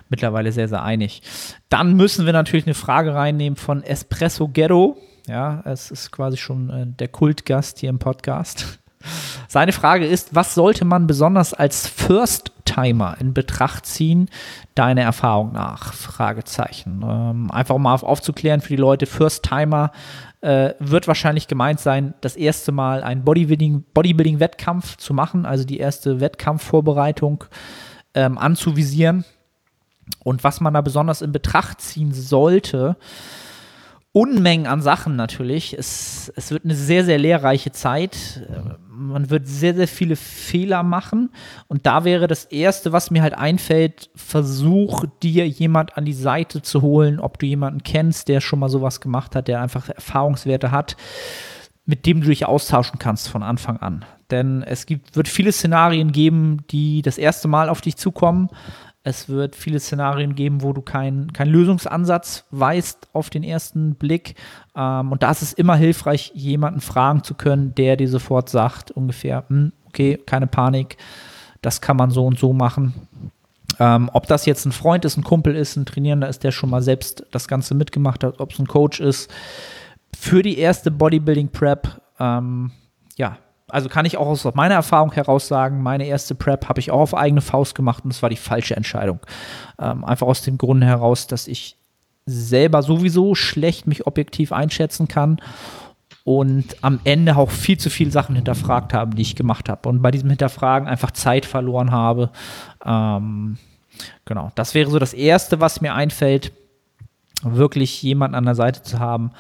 [0.10, 1.22] mittlerweile sehr, sehr einig.
[1.70, 4.98] Dann müssen wir natürlich eine Frage reinnehmen von Espresso Ghetto.
[5.28, 8.80] Ja, es ist quasi schon äh, der Kultgast hier im Podcast.
[9.48, 14.30] Seine Frage ist, was sollte man besonders als First-Timer in Betracht ziehen,
[14.76, 15.94] deiner Erfahrung nach?
[15.94, 17.04] Fragezeichen.
[17.08, 19.92] Ähm, einfach mal auf, aufzuklären für die Leute, First-Timer
[20.42, 25.78] äh, wird wahrscheinlich gemeint sein, das erste Mal einen Bodybuilding-Wettkampf Bodybuilding zu machen, also die
[25.78, 27.46] erste Wettkampfvorbereitung
[28.14, 29.26] ähm, anzuvisieren.
[30.24, 32.98] Und was man da besonders in Betracht ziehen sollte,
[34.16, 35.76] Unmengen an Sachen natürlich.
[35.78, 38.48] Es, es wird eine sehr, sehr lehrreiche Zeit.
[38.88, 41.32] Man wird sehr, sehr viele Fehler machen.
[41.68, 46.62] Und da wäre das Erste, was mir halt einfällt, versuch dir jemand an die Seite
[46.62, 50.70] zu holen, ob du jemanden kennst, der schon mal sowas gemacht hat, der einfach Erfahrungswerte
[50.70, 50.96] hat,
[51.88, 54.06] mit dem du dich austauschen kannst von Anfang an.
[54.30, 58.50] Denn es gibt, wird viele Szenarien geben, die das erste Mal auf dich zukommen.
[59.06, 64.36] Es wird viele Szenarien geben, wo du keinen kein Lösungsansatz weißt auf den ersten Blick.
[64.76, 68.92] Ähm, und da ist es immer hilfreich, jemanden fragen zu können, der dir sofort sagt,
[68.92, 70.98] ungefähr, hm, okay, keine Panik,
[71.62, 72.94] das kann man so und so machen.
[73.80, 76.70] Ähm, ob das jetzt ein Freund ist, ein Kumpel ist, ein Trainierender ist, der schon
[76.70, 79.30] mal selbst das Ganze mitgemacht hat, ob es ein Coach ist.
[80.16, 82.72] Für die erste Bodybuilding Prep, ähm,
[83.18, 83.38] ja,
[83.74, 87.00] also kann ich auch aus meiner Erfahrung heraus sagen, meine erste Prep habe ich auch
[87.00, 89.20] auf eigene Faust gemacht und es war die falsche Entscheidung.
[89.80, 91.76] Ähm, einfach aus dem Grunde heraus, dass ich
[92.28, 95.42] selber sowieso schlecht mich objektiv einschätzen kann
[96.24, 99.90] und am Ende auch viel zu viele Sachen hinterfragt habe, die ich gemacht habe.
[99.90, 102.30] Und bei diesem Hinterfragen einfach Zeit verloren habe.
[102.86, 103.58] Ähm,
[104.24, 106.54] genau, das wäre so das Erste, was mir einfällt,
[107.42, 109.32] wirklich jemanden an der Seite zu haben,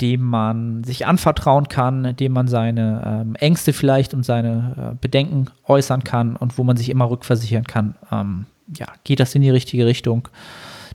[0.00, 5.46] dem man sich anvertrauen kann, dem man seine ähm, Ängste vielleicht und seine äh, Bedenken
[5.64, 7.94] äußern kann und wo man sich immer rückversichern kann.
[8.12, 10.28] Ähm, ja, geht das in die richtige Richtung?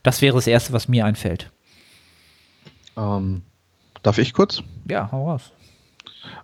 [0.03, 1.51] Das wäre das Erste, was mir einfällt.
[2.97, 3.41] Ähm,
[4.03, 4.63] Darf ich kurz?
[4.89, 5.51] Ja, hau raus.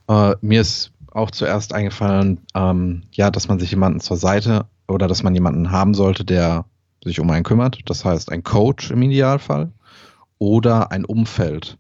[0.08, 5.08] Äh, mir ist auch zuerst eingefallen, ähm, ja, dass man sich jemanden zur Seite oder
[5.08, 6.66] dass man jemanden haben sollte, der
[7.04, 7.80] sich um einen kümmert.
[7.86, 9.72] Das heißt, ein Coach im Idealfall
[10.38, 11.78] oder ein Umfeld.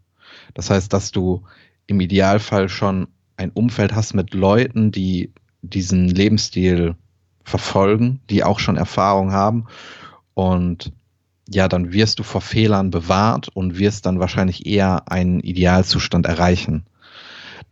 [0.57, 1.43] Das heißt, dass du
[1.85, 5.31] im Idealfall schon ein Umfeld hast mit Leuten, die
[5.61, 6.95] diesen Lebensstil
[7.43, 9.67] verfolgen, die auch schon Erfahrung haben
[10.33, 10.93] und
[11.47, 16.87] ja, dann wirst du vor Fehlern bewahrt und wirst dann wahrscheinlich eher einen Idealzustand erreichen.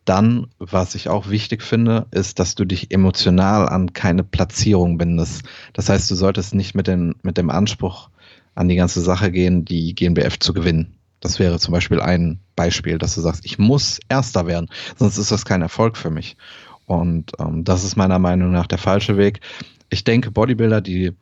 [0.06, 5.42] Dann, was ich auch wichtig finde, ist, dass du dich emotional an keine Platzierung bindest.
[5.74, 8.12] Das heißt, du solltest nicht mit, den, mit dem Anspruch
[8.54, 10.94] an die ganze Sache gehen, die GmbF zu gewinnen.
[11.20, 15.32] Das wäre zum Beispiel ein Beispiel, dass du sagst, ich muss Erster werden, sonst ist
[15.32, 16.38] das kein Erfolg für mich.
[16.86, 19.42] Und ähm, das ist meiner Meinung nach der falsche Weg.
[19.90, 21.14] Ich denke, Bodybuilder, die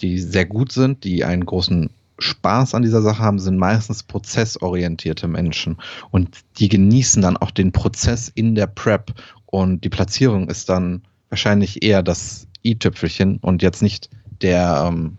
[0.00, 5.26] die sehr gut sind, die einen großen Spaß an dieser Sache haben, sind meistens prozessorientierte
[5.26, 5.78] Menschen
[6.10, 9.14] und die genießen dann auch den Prozess in der Prep
[9.46, 14.10] und die Platzierung ist dann wahrscheinlich eher das i-Tüpfelchen und jetzt nicht
[14.42, 15.16] der, ähm,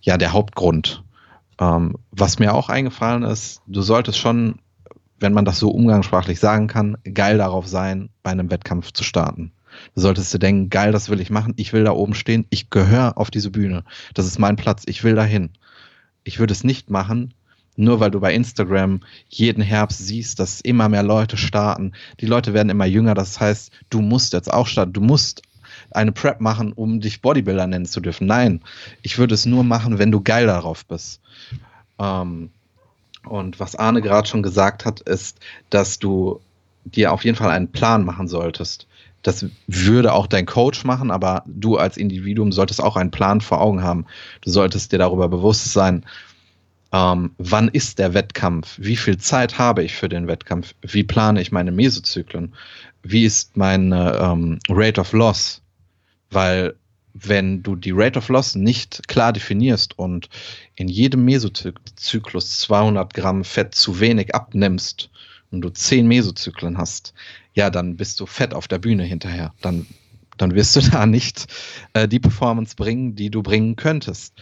[0.00, 1.02] ja, der Hauptgrund.
[1.60, 4.58] Ähm, was mir auch eingefallen ist, du solltest schon,
[5.20, 9.52] wenn man das so umgangssprachlich sagen kann, geil darauf sein, bei einem Wettkampf zu starten.
[9.94, 12.70] Du solltest dir denken, geil, das will ich machen, ich will da oben stehen, ich
[12.70, 13.84] gehöre auf diese Bühne.
[14.14, 15.50] Das ist mein Platz, ich will dahin.
[16.24, 17.34] Ich würde es nicht machen,
[17.76, 21.92] nur weil du bei Instagram jeden Herbst siehst, dass immer mehr Leute starten.
[22.20, 25.42] Die Leute werden immer jünger, das heißt, du musst jetzt auch starten, du musst
[25.94, 28.26] eine Prep machen, um dich Bodybuilder nennen zu dürfen.
[28.26, 28.60] Nein,
[29.02, 31.20] ich würde es nur machen, wenn du geil darauf bist.
[31.98, 32.50] Ähm,
[33.24, 35.38] und was Arne gerade schon gesagt hat, ist,
[35.70, 36.40] dass du
[36.84, 38.86] dir auf jeden Fall einen Plan machen solltest.
[39.22, 43.60] Das würde auch dein Coach machen, aber du als Individuum solltest auch einen Plan vor
[43.60, 44.06] Augen haben.
[44.40, 46.04] Du solltest dir darüber bewusst sein,
[46.92, 48.76] ähm, wann ist der Wettkampf?
[48.78, 50.74] Wie viel Zeit habe ich für den Wettkampf?
[50.82, 52.54] Wie plane ich meine Mesozyklen?
[53.02, 55.61] Wie ist meine ähm, Rate of Loss?
[56.32, 56.74] Weil
[57.14, 60.28] wenn du die Rate of Loss nicht klar definierst und
[60.76, 65.10] in jedem Mesozyklus 200 Gramm Fett zu wenig abnimmst
[65.50, 67.12] und du 10 Mesozyklen hast,
[67.54, 69.52] ja, dann bist du fett auf der Bühne hinterher.
[69.60, 69.86] Dann,
[70.38, 71.46] dann wirst du da nicht
[71.92, 74.34] äh, die Performance bringen, die du bringen könntest.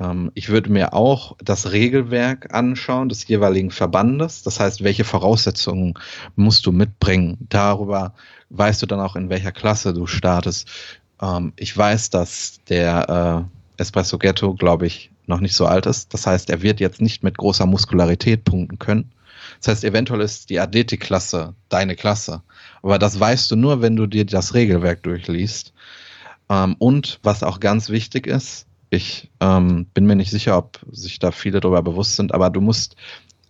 [0.00, 4.42] Ähm, ich würde mir auch das Regelwerk anschauen des jeweiligen Verbandes.
[4.42, 5.94] Das heißt, welche Voraussetzungen
[6.36, 7.36] musst du mitbringen?
[7.48, 8.14] Darüber
[8.50, 10.70] weißt du dann auch, in welcher Klasse du startest.
[11.20, 16.14] Ähm, ich weiß, dass der äh, Espresso Ghetto, glaube ich, noch nicht so alt ist.
[16.14, 19.12] Das heißt, er wird jetzt nicht mit großer Muskularität punkten können.
[19.60, 22.42] Das heißt, eventuell ist die Athletikklasse deine Klasse.
[22.82, 25.72] Aber das weißt du nur, wenn du dir das Regelwerk durchliest.
[26.48, 31.18] Ähm, und was auch ganz wichtig ist, ich ähm, bin mir nicht sicher, ob sich
[31.18, 32.96] da viele darüber bewusst sind, aber du musst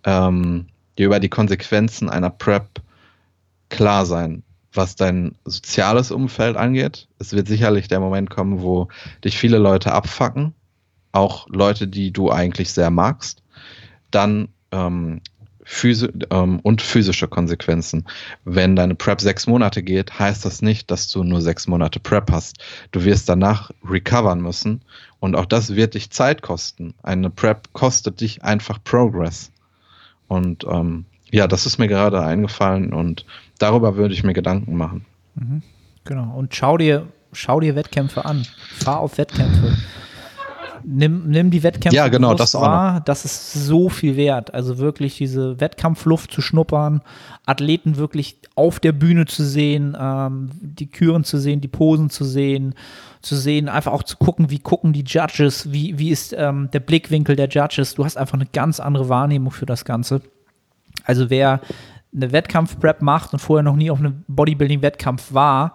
[0.04, 0.66] ähm,
[0.98, 2.80] dir über die Konsequenzen einer Prep
[3.68, 4.42] klar sein,
[4.72, 7.08] was dein soziales Umfeld angeht.
[7.18, 8.88] Es wird sicherlich der Moment kommen, wo
[9.24, 10.54] dich viele Leute abfacken,
[11.12, 13.42] auch Leute, die du eigentlich sehr magst.
[14.10, 15.20] Dann ähm,
[15.70, 18.06] Physi ähm, und physische Konsequenzen.
[18.44, 22.32] Wenn deine Prep sechs Monate geht, heißt das nicht, dass du nur sechs Monate Prep
[22.32, 22.56] hast.
[22.90, 24.80] Du wirst danach recovern müssen
[25.20, 26.94] und auch das wird dich Zeit kosten.
[27.02, 29.52] Eine Prep kostet dich einfach Progress.
[30.26, 33.24] Und ähm, ja, das ist mir gerade eingefallen und
[33.58, 35.04] darüber würde ich mir Gedanken machen.
[35.34, 35.62] Mhm,
[36.04, 36.34] genau.
[36.36, 38.46] Und schau dir, schau dir Wettkämpfe an.
[38.78, 39.76] Fahr auf Wettkämpfe
[40.84, 43.00] nimm, nimm die Wettkämpfe Ja, genau, das wahr.
[43.04, 44.54] Das ist so viel wert.
[44.54, 47.02] Also wirklich diese Wettkampfluft zu schnuppern,
[47.46, 52.24] Athleten wirklich auf der Bühne zu sehen, ähm, die Küren zu sehen, die Posen zu
[52.24, 52.74] sehen,
[53.22, 56.80] zu sehen, einfach auch zu gucken, wie gucken die Judges, wie, wie ist ähm, der
[56.80, 57.94] Blickwinkel der Judges.
[57.94, 60.22] Du hast einfach eine ganz andere Wahrnehmung für das Ganze.
[61.04, 61.60] Also wer
[62.14, 65.74] eine Wettkampf-Prep macht und vorher noch nie auf einem Bodybuilding-Wettkampf war,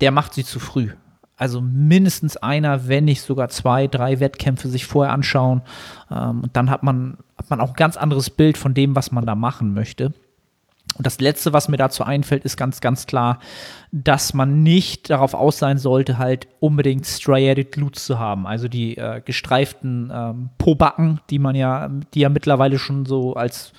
[0.00, 0.90] der macht sie zu früh.
[1.36, 5.62] Also mindestens einer, wenn nicht sogar zwei, drei Wettkämpfe sich vorher anschauen.
[6.10, 9.12] Ähm, und dann hat man, hat man auch ein ganz anderes Bild von dem, was
[9.12, 10.14] man da machen möchte.
[10.96, 13.38] Und das Letzte, was mir dazu einfällt, ist ganz, ganz klar,
[13.92, 18.46] dass man nicht darauf aus sein sollte, halt unbedingt Striated Glutes zu haben.
[18.46, 23.72] Also die äh, gestreiften ähm, Pobacken, die man ja, die ja mittlerweile schon so als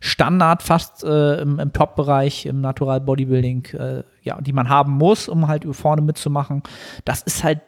[0.00, 5.28] Standard fast äh, im, im Top-Bereich, im Natural Bodybuilding, äh, ja, die man haben muss,
[5.28, 6.62] um halt vorne mitzumachen.
[7.04, 7.60] Das ist halt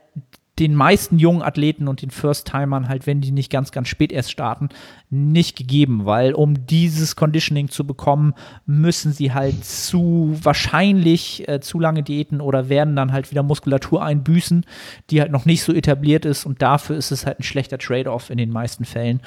[0.59, 4.30] den meisten jungen Athleten und den First-Timern halt, wenn die nicht ganz, ganz spät erst
[4.30, 4.68] starten,
[5.09, 8.35] nicht gegeben, weil um dieses Conditioning zu bekommen,
[8.66, 14.05] müssen sie halt zu wahrscheinlich äh, zu lange Diäten oder werden dann halt wieder Muskulatur
[14.05, 14.66] einbüßen,
[15.09, 18.28] die halt noch nicht so etabliert ist und dafür ist es halt ein schlechter Trade-off
[18.28, 19.22] in den meisten Fällen.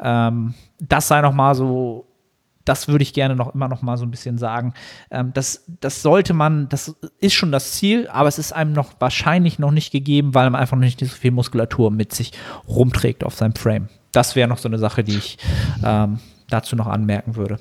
[0.00, 2.04] Ähm, das sei noch mal so
[2.68, 4.74] das würde ich gerne noch immer noch mal so ein bisschen sagen.
[5.10, 8.92] Ähm, das, das sollte man, das ist schon das Ziel, aber es ist einem noch
[8.98, 12.32] wahrscheinlich noch nicht gegeben, weil man einfach noch nicht so viel Muskulatur mit sich
[12.68, 13.88] rumträgt auf seinem Frame.
[14.12, 15.38] Das wäre noch so eine Sache, die ich
[15.84, 16.18] ähm,
[16.50, 17.58] dazu noch anmerken würde.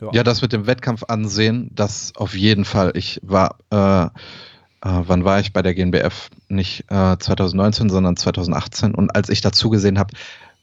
[0.00, 0.08] Ja.
[0.12, 0.22] ja.
[0.22, 2.92] das mit dem Wettkampf ansehen, das auf jeden Fall.
[2.94, 4.08] Ich war, äh, äh,
[4.80, 6.30] wann war ich bei der GNBF?
[6.48, 8.94] Nicht äh, 2019, sondern 2018.
[8.94, 10.14] Und als ich dazu gesehen habe,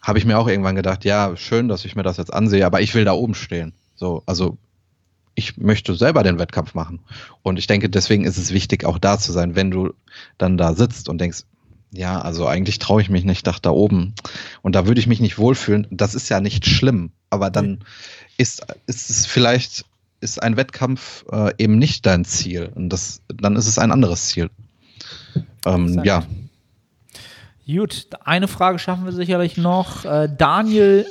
[0.03, 2.81] habe ich mir auch irgendwann gedacht, ja, schön, dass ich mir das jetzt ansehe, aber
[2.81, 3.73] ich will da oben stehen.
[3.95, 4.57] So, also
[5.33, 6.99] ich möchte selber den Wettkampf machen.
[7.41, 9.93] Und ich denke, deswegen ist es wichtig, auch da zu sein, wenn du
[10.37, 11.43] dann da sitzt und denkst,
[11.91, 14.13] ja, also eigentlich traue ich mich nicht nach da oben.
[14.61, 15.87] Und da würde ich mich nicht wohlfühlen.
[15.89, 17.11] Das ist ja nicht schlimm.
[17.29, 17.79] Aber dann
[18.37, 19.85] ist, ist es vielleicht,
[20.19, 22.71] ist ein Wettkampf äh, eben nicht dein Ziel.
[22.75, 24.49] Und das, dann ist es ein anderes Ziel.
[25.65, 26.23] Ähm, ja,
[27.65, 30.03] Gut, eine Frage schaffen wir sicherlich noch.
[30.03, 31.05] Äh, Daniel,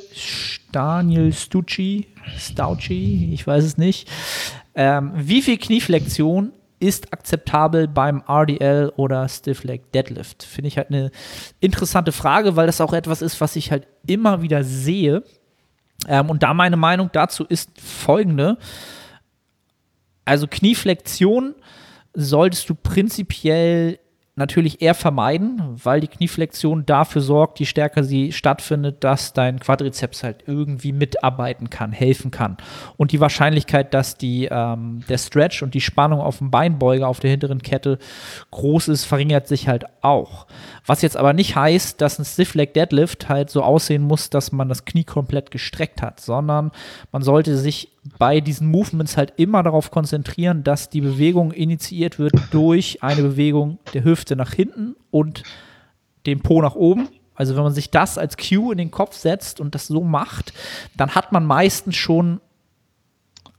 [0.70, 4.10] Daniel Stucci, Staucci, ich weiß es nicht.
[4.74, 10.42] Ähm, wie viel Knieflexion ist akzeptabel beim RDL oder Stiff Leg Deadlift?
[10.42, 11.10] Finde ich halt eine
[11.60, 15.22] interessante Frage, weil das auch etwas ist, was ich halt immer wieder sehe.
[16.06, 18.58] Ähm, und da meine Meinung dazu ist folgende.
[20.26, 21.54] Also Knieflexion
[22.12, 23.98] solltest du prinzipiell
[24.34, 30.22] natürlich eher vermeiden, weil die Knieflexion dafür sorgt, je stärker sie stattfindet, dass dein Quadrizeps
[30.22, 32.56] halt irgendwie mitarbeiten kann, helfen kann.
[32.96, 37.20] Und die Wahrscheinlichkeit, dass die, ähm, der Stretch und die Spannung auf dem Beinbeuger auf
[37.20, 37.98] der hinteren Kette
[38.50, 40.46] groß ist, verringert sich halt auch.
[40.86, 44.50] Was jetzt aber nicht heißt, dass ein Stiff Leg Deadlift halt so aussehen muss, dass
[44.50, 46.70] man das Knie komplett gestreckt hat, sondern
[47.10, 52.34] man sollte sich bei diesen Movements halt immer darauf konzentrieren, dass die Bewegung initiiert wird
[52.50, 55.44] durch eine Bewegung der Hüfte nach hinten und
[56.26, 57.08] den Po nach oben.
[57.34, 60.52] Also wenn man sich das als Cue in den Kopf setzt und das so macht,
[60.96, 62.40] dann hat man meistens schon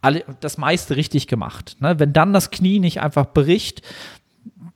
[0.01, 1.77] alle, das meiste richtig gemacht.
[1.79, 1.97] Ne?
[1.97, 3.81] Wenn dann das Knie nicht einfach bricht,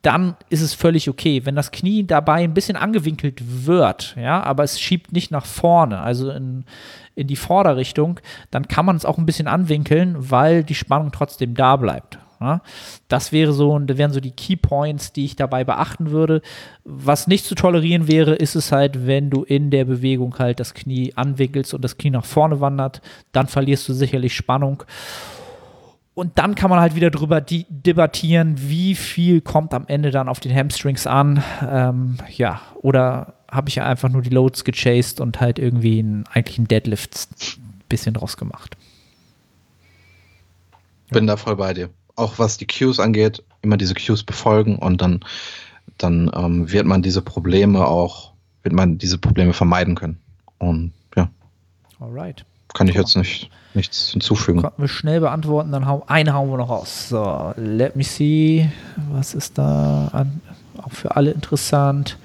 [0.02, 1.46] dann ist es völlig okay.
[1.46, 6.00] Wenn das Knie dabei ein bisschen angewinkelt wird, ja, aber es schiebt nicht nach vorne,
[6.00, 6.64] also in,
[7.18, 8.20] in die Vorderrichtung,
[8.52, 12.20] dann kann man es auch ein bisschen anwinkeln, weil die Spannung trotzdem da bleibt.
[12.40, 12.62] Ja.
[13.08, 16.42] Das wäre so, das wären so die Key Points, die ich dabei beachten würde.
[16.84, 20.76] Was nicht zu tolerieren wäre, ist es halt, wenn du in der Bewegung halt das
[20.76, 23.02] Knie anwinkelst und das Knie nach vorne wandert,
[23.32, 24.84] dann verlierst du sicherlich Spannung.
[26.18, 30.40] Und dann kann man halt wieder drüber debattieren, wie viel kommt am Ende dann auf
[30.40, 31.44] den Hamstrings an.
[31.62, 36.26] Ähm, ja, oder habe ich ja einfach nur die Loads gechased und halt irgendwie einen,
[36.34, 38.76] eigentlich einen Deadlift bisschen draus gemacht.
[41.12, 41.92] Bin da voll bei dir.
[42.16, 45.20] Auch was die Cues angeht, immer diese Cues befolgen und dann,
[46.00, 50.18] dann ähm, wird man diese Probleme auch, wird man diese Probleme vermeiden können.
[50.58, 51.30] Und ja.
[52.00, 52.44] Alright.
[52.78, 54.62] Kann ich jetzt nicht nichts hinzufügen.
[54.62, 57.10] Konnten wir schnell beantworten, dann hau, eine hauen wir noch raus.
[57.10, 58.70] So, let me see.
[59.12, 60.42] Was ist da an,
[60.78, 62.18] auch für alle interessant?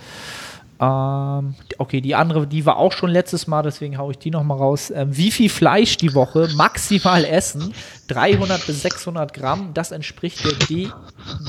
[0.79, 4.43] Ähm, okay, die andere, die war auch schon letztes Mal, deswegen haue ich die noch
[4.43, 4.91] mal raus.
[4.95, 7.73] Ähm, wie viel Fleisch die Woche maximal essen?
[8.09, 9.71] 300 bis 600 Gramm.
[9.73, 10.91] Das entspricht der D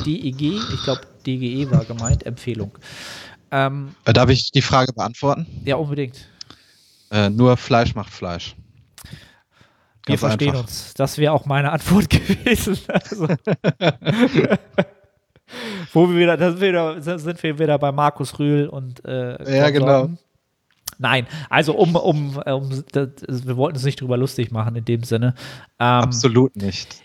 [0.05, 2.71] DEG, ich glaube DGE war gemeint, Empfehlung.
[3.51, 5.45] Ähm, äh, Darf ich die Frage beantworten?
[5.65, 6.27] Ja, unbedingt.
[7.11, 8.55] Äh, nur Fleisch macht Fleisch.
[10.05, 10.63] Wir verstehen einfach.
[10.63, 10.93] uns.
[10.95, 12.77] Das wäre auch meine Antwort gewesen.
[12.87, 13.27] Also.
[15.93, 20.09] Wo wir wieder, das wieder, sind wir wieder bei Markus Rühl und äh, Ja, genau.
[20.99, 25.03] Nein, also um, um, um das, wir wollten es nicht drüber lustig machen in dem
[25.03, 25.35] Sinne.
[25.79, 27.03] Ähm, Absolut nicht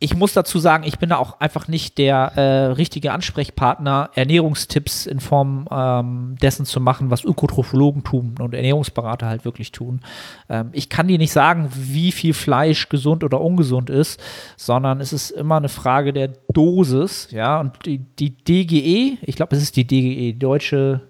[0.00, 5.06] ich muss dazu sagen, ich bin da auch einfach nicht der äh, richtige Ansprechpartner, Ernährungstipps
[5.06, 10.00] in Form ähm, dessen zu machen, was Ökotrophologen tun und Ernährungsberater halt wirklich tun.
[10.48, 14.20] Ähm, ich kann dir nicht sagen, wie viel Fleisch gesund oder ungesund ist,
[14.56, 19.56] sondern es ist immer eine Frage der Dosis, ja, und die, die DGE, ich glaube,
[19.56, 21.08] es ist die DGE, deutsche,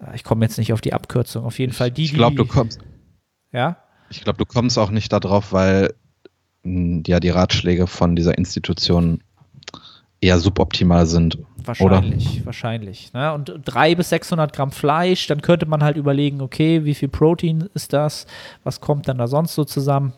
[0.00, 2.46] äh, ich komme jetzt nicht auf die Abkürzung, auf jeden Fall die, Ich glaube, du
[2.46, 2.78] kommst.
[3.52, 3.78] Ja?
[4.10, 5.92] Ich glaube, du kommst auch nicht darauf, weil
[7.06, 9.20] ja die Ratschläge von dieser Institution
[10.20, 11.38] eher suboptimal sind.
[11.64, 12.46] Wahrscheinlich, oder?
[12.46, 13.12] wahrscheinlich.
[13.12, 13.32] Ne?
[13.32, 17.68] Und 300 bis 600 Gramm Fleisch, dann könnte man halt überlegen, okay, wie viel Protein
[17.74, 18.26] ist das?
[18.64, 20.12] Was kommt dann da sonst so zusammen?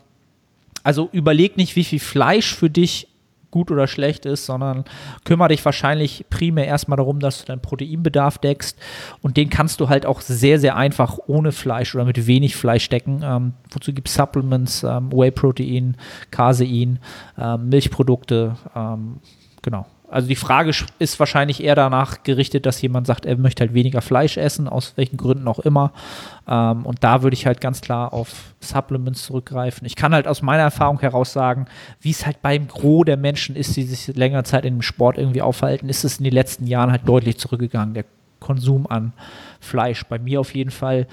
[0.83, 3.07] Also überleg nicht, wie viel Fleisch für dich
[3.51, 4.85] gut oder schlecht ist, sondern
[5.23, 8.77] kümmere dich wahrscheinlich primär erstmal darum, dass du deinen Proteinbedarf deckst
[9.21, 12.89] und den kannst du halt auch sehr, sehr einfach ohne Fleisch oder mit wenig Fleisch
[12.89, 13.21] decken.
[13.23, 15.97] Ähm, wozu gibt es Supplements, ähm, Whey-Protein,
[16.31, 16.99] Casein,
[17.37, 19.19] ähm, Milchprodukte, ähm,
[19.61, 19.85] genau.
[20.09, 24.01] Also die Frage ist wahrscheinlich eher danach gerichtet, dass jemand sagt, er möchte halt weniger
[24.01, 25.91] Fleisch essen, aus welchen Gründen auch immer.
[26.47, 29.85] Ähm, und da würde ich halt ganz klar auf Supplements zurückgreifen.
[29.85, 31.67] Ich kann halt aus meiner Erfahrung heraus sagen,
[32.01, 35.17] wie es halt beim Gros der Menschen ist, die sich länger Zeit in dem Sport
[35.17, 38.05] irgendwie aufhalten, ist es in den letzten Jahren halt deutlich zurückgegangen, der
[38.39, 39.13] Konsum an
[39.59, 40.03] Fleisch.
[40.05, 41.07] Bei mir auf jeden Fall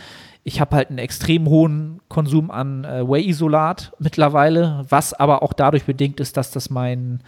[0.47, 5.87] ich habe halt einen extrem hohen Konsum an äh, Whey-Isolat mittlerweile, was aber auch dadurch
[5.87, 7.19] bedingt ist, dass das mein,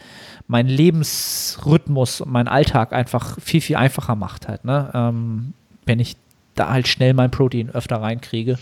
[0.48, 4.90] mein Lebensrhythmus und mein Alltag einfach viel, viel einfacher macht halt, ne?
[4.94, 5.52] Ähm,
[5.84, 6.16] wenn ich
[6.54, 8.58] da halt schnell mein Protein öfter reinkriege.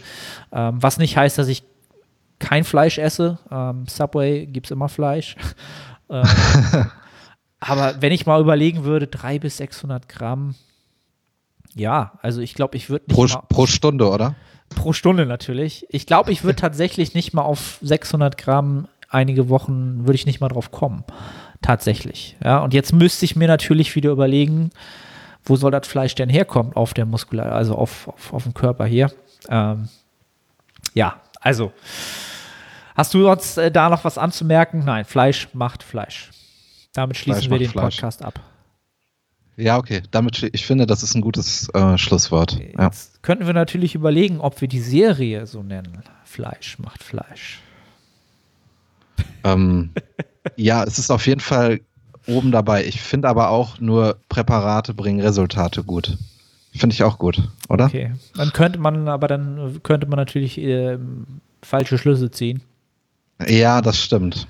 [0.52, 1.62] Ähm, was nicht heißt, dass ich
[2.38, 3.38] kein Fleisch esse.
[3.50, 5.36] Ähm, Subway gibt es immer Fleisch.
[6.10, 6.24] ähm,
[7.60, 10.54] aber wenn ich mal überlegen würde, 300 bis 600 Gramm,
[11.74, 13.16] ja, also ich glaube, ich würde nicht.
[13.16, 14.34] Pro, pro Stunde, oder?
[14.70, 15.86] Pro Stunde natürlich.
[15.90, 20.40] Ich glaube, ich würde tatsächlich nicht mal auf 600 Gramm einige Wochen, würde ich nicht
[20.40, 21.04] mal drauf kommen.
[21.66, 22.36] Tatsächlich.
[22.44, 24.70] Ja, und jetzt müsste ich mir natürlich wieder überlegen,
[25.44, 28.86] wo soll das Fleisch denn herkommen auf der Muskular, also auf, auf, auf dem Körper
[28.86, 29.10] hier.
[29.48, 29.88] Ähm,
[30.94, 31.72] ja, also.
[32.94, 34.84] Hast du sonst äh, da noch was anzumerken?
[34.84, 36.30] Nein, Fleisch macht Fleisch.
[36.92, 37.96] Damit schließen Fleisch wir den Fleisch.
[37.96, 38.38] Podcast ab.
[39.56, 40.02] Ja, okay.
[40.12, 42.60] Damit, ich finde, das ist ein gutes äh, Schlusswort.
[42.60, 43.18] Jetzt ja.
[43.22, 46.04] könnten wir natürlich überlegen, ob wir die Serie so nennen.
[46.22, 47.60] Fleisch macht Fleisch.
[49.42, 49.90] Ähm,
[50.56, 51.80] ja, es ist auf jeden Fall
[52.26, 52.84] oben dabei.
[52.84, 56.16] Ich finde aber auch nur Präparate bringen Resultate gut.
[56.74, 57.86] Finde ich auch gut, oder?
[57.86, 58.12] Okay.
[58.36, 60.98] Dann könnte man, aber dann könnte man natürlich äh,
[61.62, 62.62] falsche Schlüsse ziehen.
[63.46, 64.46] Ja, das stimmt.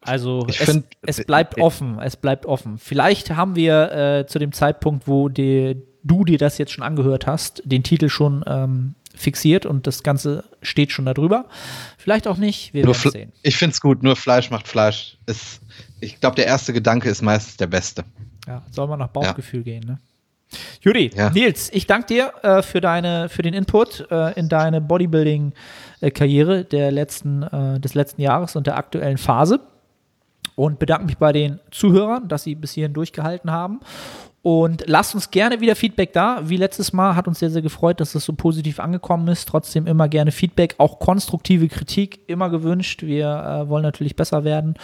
[0.00, 2.78] Also es, find, es, bleibt offen, es bleibt offen.
[2.78, 7.28] Vielleicht haben wir äh, zu dem Zeitpunkt, wo die, du dir das jetzt schon angehört
[7.28, 11.46] hast, den Titel schon ähm, fixiert und das Ganze steht schon darüber.
[11.98, 13.32] Vielleicht auch nicht, wir werden sehen.
[13.42, 15.18] Ich finde es gut, nur Fleisch macht Fleisch.
[15.26, 15.60] Ist,
[16.00, 18.04] ich glaube, der erste Gedanke ist meistens der beste.
[18.46, 19.64] Ja, soll man nach Bauchgefühl ja.
[19.64, 19.98] gehen, ne?
[20.82, 21.30] Judy, ja.
[21.30, 26.90] Nils, ich danke dir äh, für, deine, für den Input äh, in deine Bodybuilding-Karriere der
[26.90, 29.60] letzten, äh, des letzten Jahres und der aktuellen Phase
[30.54, 33.80] und bedanke mich bei den Zuhörern, dass sie bis hierhin durchgehalten haben.
[34.42, 36.40] Und lasst uns gerne wieder Feedback da.
[36.44, 39.48] Wie letztes Mal hat uns sehr, sehr gefreut, dass es so positiv angekommen ist.
[39.48, 43.02] Trotzdem immer gerne Feedback, auch konstruktive Kritik immer gewünscht.
[43.04, 44.74] Wir äh, wollen natürlich besser werden.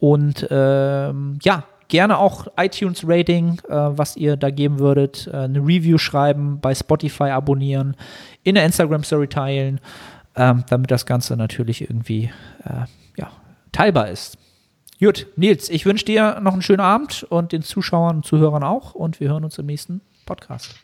[0.00, 5.28] Und ähm, ja, gerne auch iTunes-Rating, äh, was ihr da geben würdet.
[5.32, 7.96] Äh, eine Review schreiben, bei Spotify abonnieren,
[8.42, 9.80] in der Instagram-Story teilen,
[10.34, 12.30] ähm, damit das Ganze natürlich irgendwie
[12.64, 13.30] äh, ja,
[13.70, 14.38] teilbar ist.
[15.00, 18.96] Gut, Nils, ich wünsche dir noch einen schönen Abend und den Zuschauern und Zuhörern auch
[18.96, 20.74] und wir hören uns im nächsten Podcast.